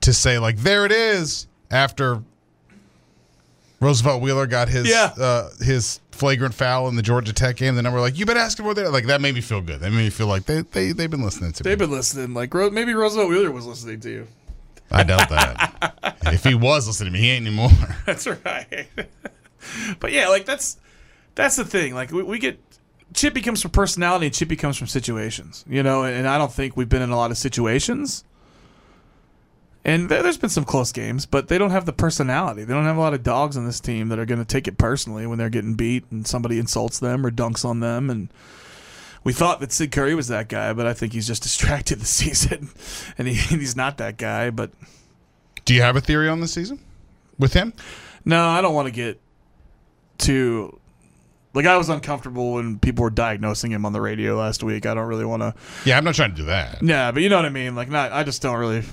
[0.02, 2.22] to say like, "There it is," after
[3.84, 5.12] Roosevelt Wheeler got his Yeah.
[5.18, 7.76] uh, his flagrant foul in the Georgia Tech game.
[7.76, 9.80] The number like, "You've been asking for that," like that made me feel good.
[9.82, 11.70] That made me feel like they they they've been listening to me.
[11.70, 12.34] They've been listening.
[12.34, 14.28] Like Ro- maybe Roosevelt Wheeler was listening to you.
[14.92, 16.16] I doubt that.
[16.28, 17.70] if he was listening to me, he ain't anymore.
[18.06, 18.88] That's right.
[20.00, 20.78] but yeah, like that's
[21.36, 21.94] that's the thing.
[21.96, 22.60] Like we, we get
[23.14, 25.66] Chippy comes from personality, and Chippy comes from situations.
[25.68, 28.24] You know, and, and I don't think we've been in a lot of situations.
[29.86, 32.64] And there, there's been some close games, but they don't have the personality.
[32.64, 34.68] They don't have a lot of dogs on this team that are going to take
[34.68, 38.10] it personally when they're getting beat and somebody insults them or dunks on them.
[38.10, 38.30] And
[39.26, 42.10] we thought that Sid Curry was that guy, but I think he's just distracted this
[42.10, 42.70] season,
[43.18, 44.50] and he, he's not that guy.
[44.50, 44.72] But
[45.66, 46.80] Do you have a theory on the season
[47.38, 47.74] with him?
[48.26, 49.20] No, I don't want to get
[50.18, 50.80] too.
[51.54, 54.86] Like I was uncomfortable when people were diagnosing him on the radio last week.
[54.86, 55.54] I don't really want to.
[55.86, 56.82] Yeah, I'm not trying to do that.
[56.82, 57.76] Yeah, but you know what I mean.
[57.76, 58.12] Like, not.
[58.12, 58.84] I just don't really.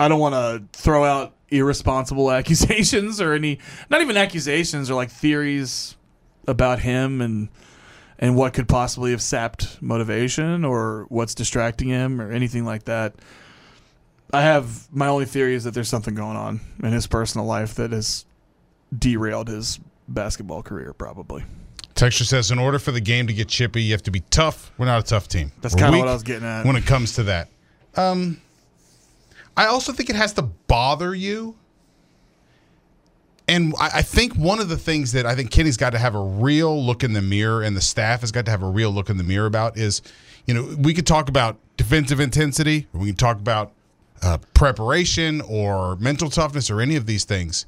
[0.00, 3.58] I don't want to throw out irresponsible accusations or any.
[3.90, 5.96] Not even accusations or like theories
[6.46, 7.48] about him and
[8.18, 13.14] and what could possibly have sapped motivation or what's distracting him or anything like that.
[14.32, 17.74] I have my only theory is that there's something going on in his personal life
[17.76, 18.26] that has
[18.96, 19.78] derailed his
[20.08, 21.44] basketball career, probably.
[21.94, 24.72] Texture says, in order for the game to get chippy, you have to be tough.
[24.78, 25.52] We're not a tough team.
[25.60, 26.64] That's kinda what I was getting at.
[26.64, 27.48] When it comes to that,
[27.96, 28.40] um,
[29.58, 31.56] I also think it has to bother you.
[33.48, 36.14] And I, I think one of the things that I think Kenny's got to have
[36.14, 38.92] a real look in the mirror, and the staff has got to have a real
[38.92, 40.00] look in the mirror about is,
[40.46, 43.72] you know, we could talk about defensive intensity, or we can talk about
[44.22, 47.66] uh, preparation or mental toughness or any of these things.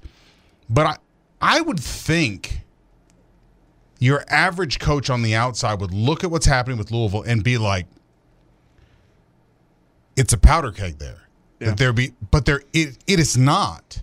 [0.68, 0.96] But I,
[1.40, 2.60] I would think
[3.98, 7.58] your average coach on the outside would look at what's happening with Louisville and be
[7.58, 7.86] like,
[10.14, 11.22] it's a powder keg there.
[11.60, 14.02] That there be, but there it, it is not.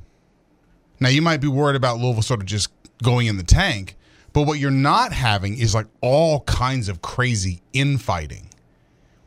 [1.00, 2.70] Now you might be worried about Louisville sort of just
[3.04, 3.96] going in the tank,
[4.34, 8.50] but what you're not having is like all kinds of crazy infighting,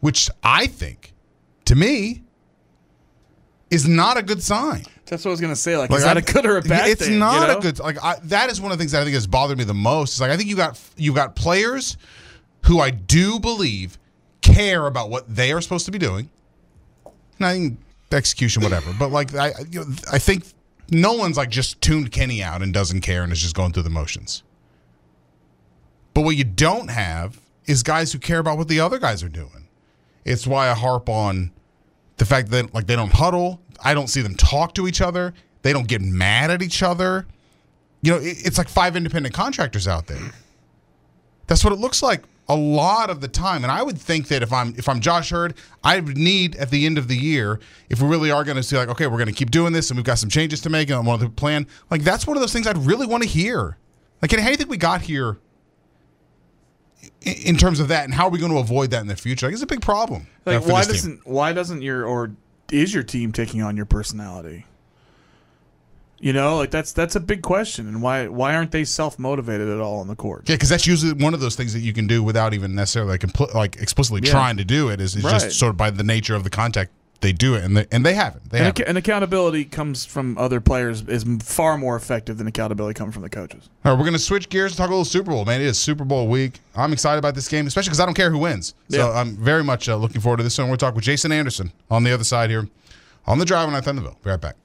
[0.01, 1.13] which I think,
[1.67, 2.23] to me,
[3.71, 4.85] is not a good sign.
[5.07, 5.77] That's what I was gonna say.
[5.77, 6.91] Like, Like, is that I- a good or a bad sign.
[6.91, 7.19] It's thing?
[7.19, 7.59] not you know?
[7.59, 9.59] a good like I, that is one of the things that I think has bothered
[9.59, 10.15] me the most.
[10.15, 11.97] Is like I think you got you got players
[12.67, 13.99] who I do believe
[14.41, 16.31] care about what they are supposed to be doing.
[17.39, 17.79] And I think
[18.13, 18.93] execution, whatever.
[18.99, 20.45] But like I, you know, I think
[20.91, 23.85] no one's like just tuned Kenny out and doesn't care and is just going through
[23.85, 24.43] the motions.
[26.15, 29.29] But what you don't have is guys who care about what the other guys are
[29.29, 29.69] doing.
[30.25, 31.53] It's why I harp on
[32.17, 33.61] the fact that like they don't huddle.
[33.83, 35.33] I don't see them talk to each other.
[35.63, 37.27] They don't get mad at each other.
[38.03, 40.33] You know, it- it's like five independent contractors out there.
[41.47, 43.63] That's what it looks like a lot of the time.
[43.63, 46.71] And I would think that if I'm if I'm Josh Heird, I would need at
[46.71, 49.19] the end of the year, if we really are going to see like, okay, we're
[49.19, 51.23] going to keep doing this, and we've got some changes to make, and I want
[51.23, 51.67] to plan.
[51.91, 53.77] Like that's one of those things I'd really want to hear.
[54.21, 55.39] Like, how do you think we got here?
[57.23, 59.47] in- terms of that, and how are we going to avoid that in the future?
[59.47, 60.27] Like, it's a big problem.
[60.45, 62.33] Like, why doesn't why doesn't your or
[62.73, 64.67] is your team taking on your personality?
[66.21, 69.69] You know, like that's that's a big question, and why why aren't they self motivated
[69.69, 70.43] at all on the court?
[70.49, 73.13] Yeah, because that's usually one of those things that you can do without even necessarily
[73.13, 74.33] like, compl- like explicitly Yeah.
[74.33, 75.01] trying to do it.
[75.01, 75.33] Is, is Right.
[75.41, 76.91] just sort of by the nature of the contact
[77.23, 78.51] they do it, and they, and they haven't.
[78.51, 78.81] They And, haven't.
[78.83, 83.23] acc- and accountability comes from other players is far more effective than accountability coming from
[83.23, 83.69] the coaches.
[83.85, 85.61] All right, we're going to switch gears and talk a little Super Bowl, man.
[85.61, 86.61] It is Super Bowl week.
[86.75, 88.73] I'm excited about this game, especially because I don't care who wins.
[88.91, 89.19] So Yeah.
[89.21, 90.69] I'm very much uh, looking forward to this one.
[90.69, 92.69] We'll talk with Jason Anderson on the other side here
[93.27, 94.17] on the drive on I Thunderville.
[94.25, 94.57] Be right back.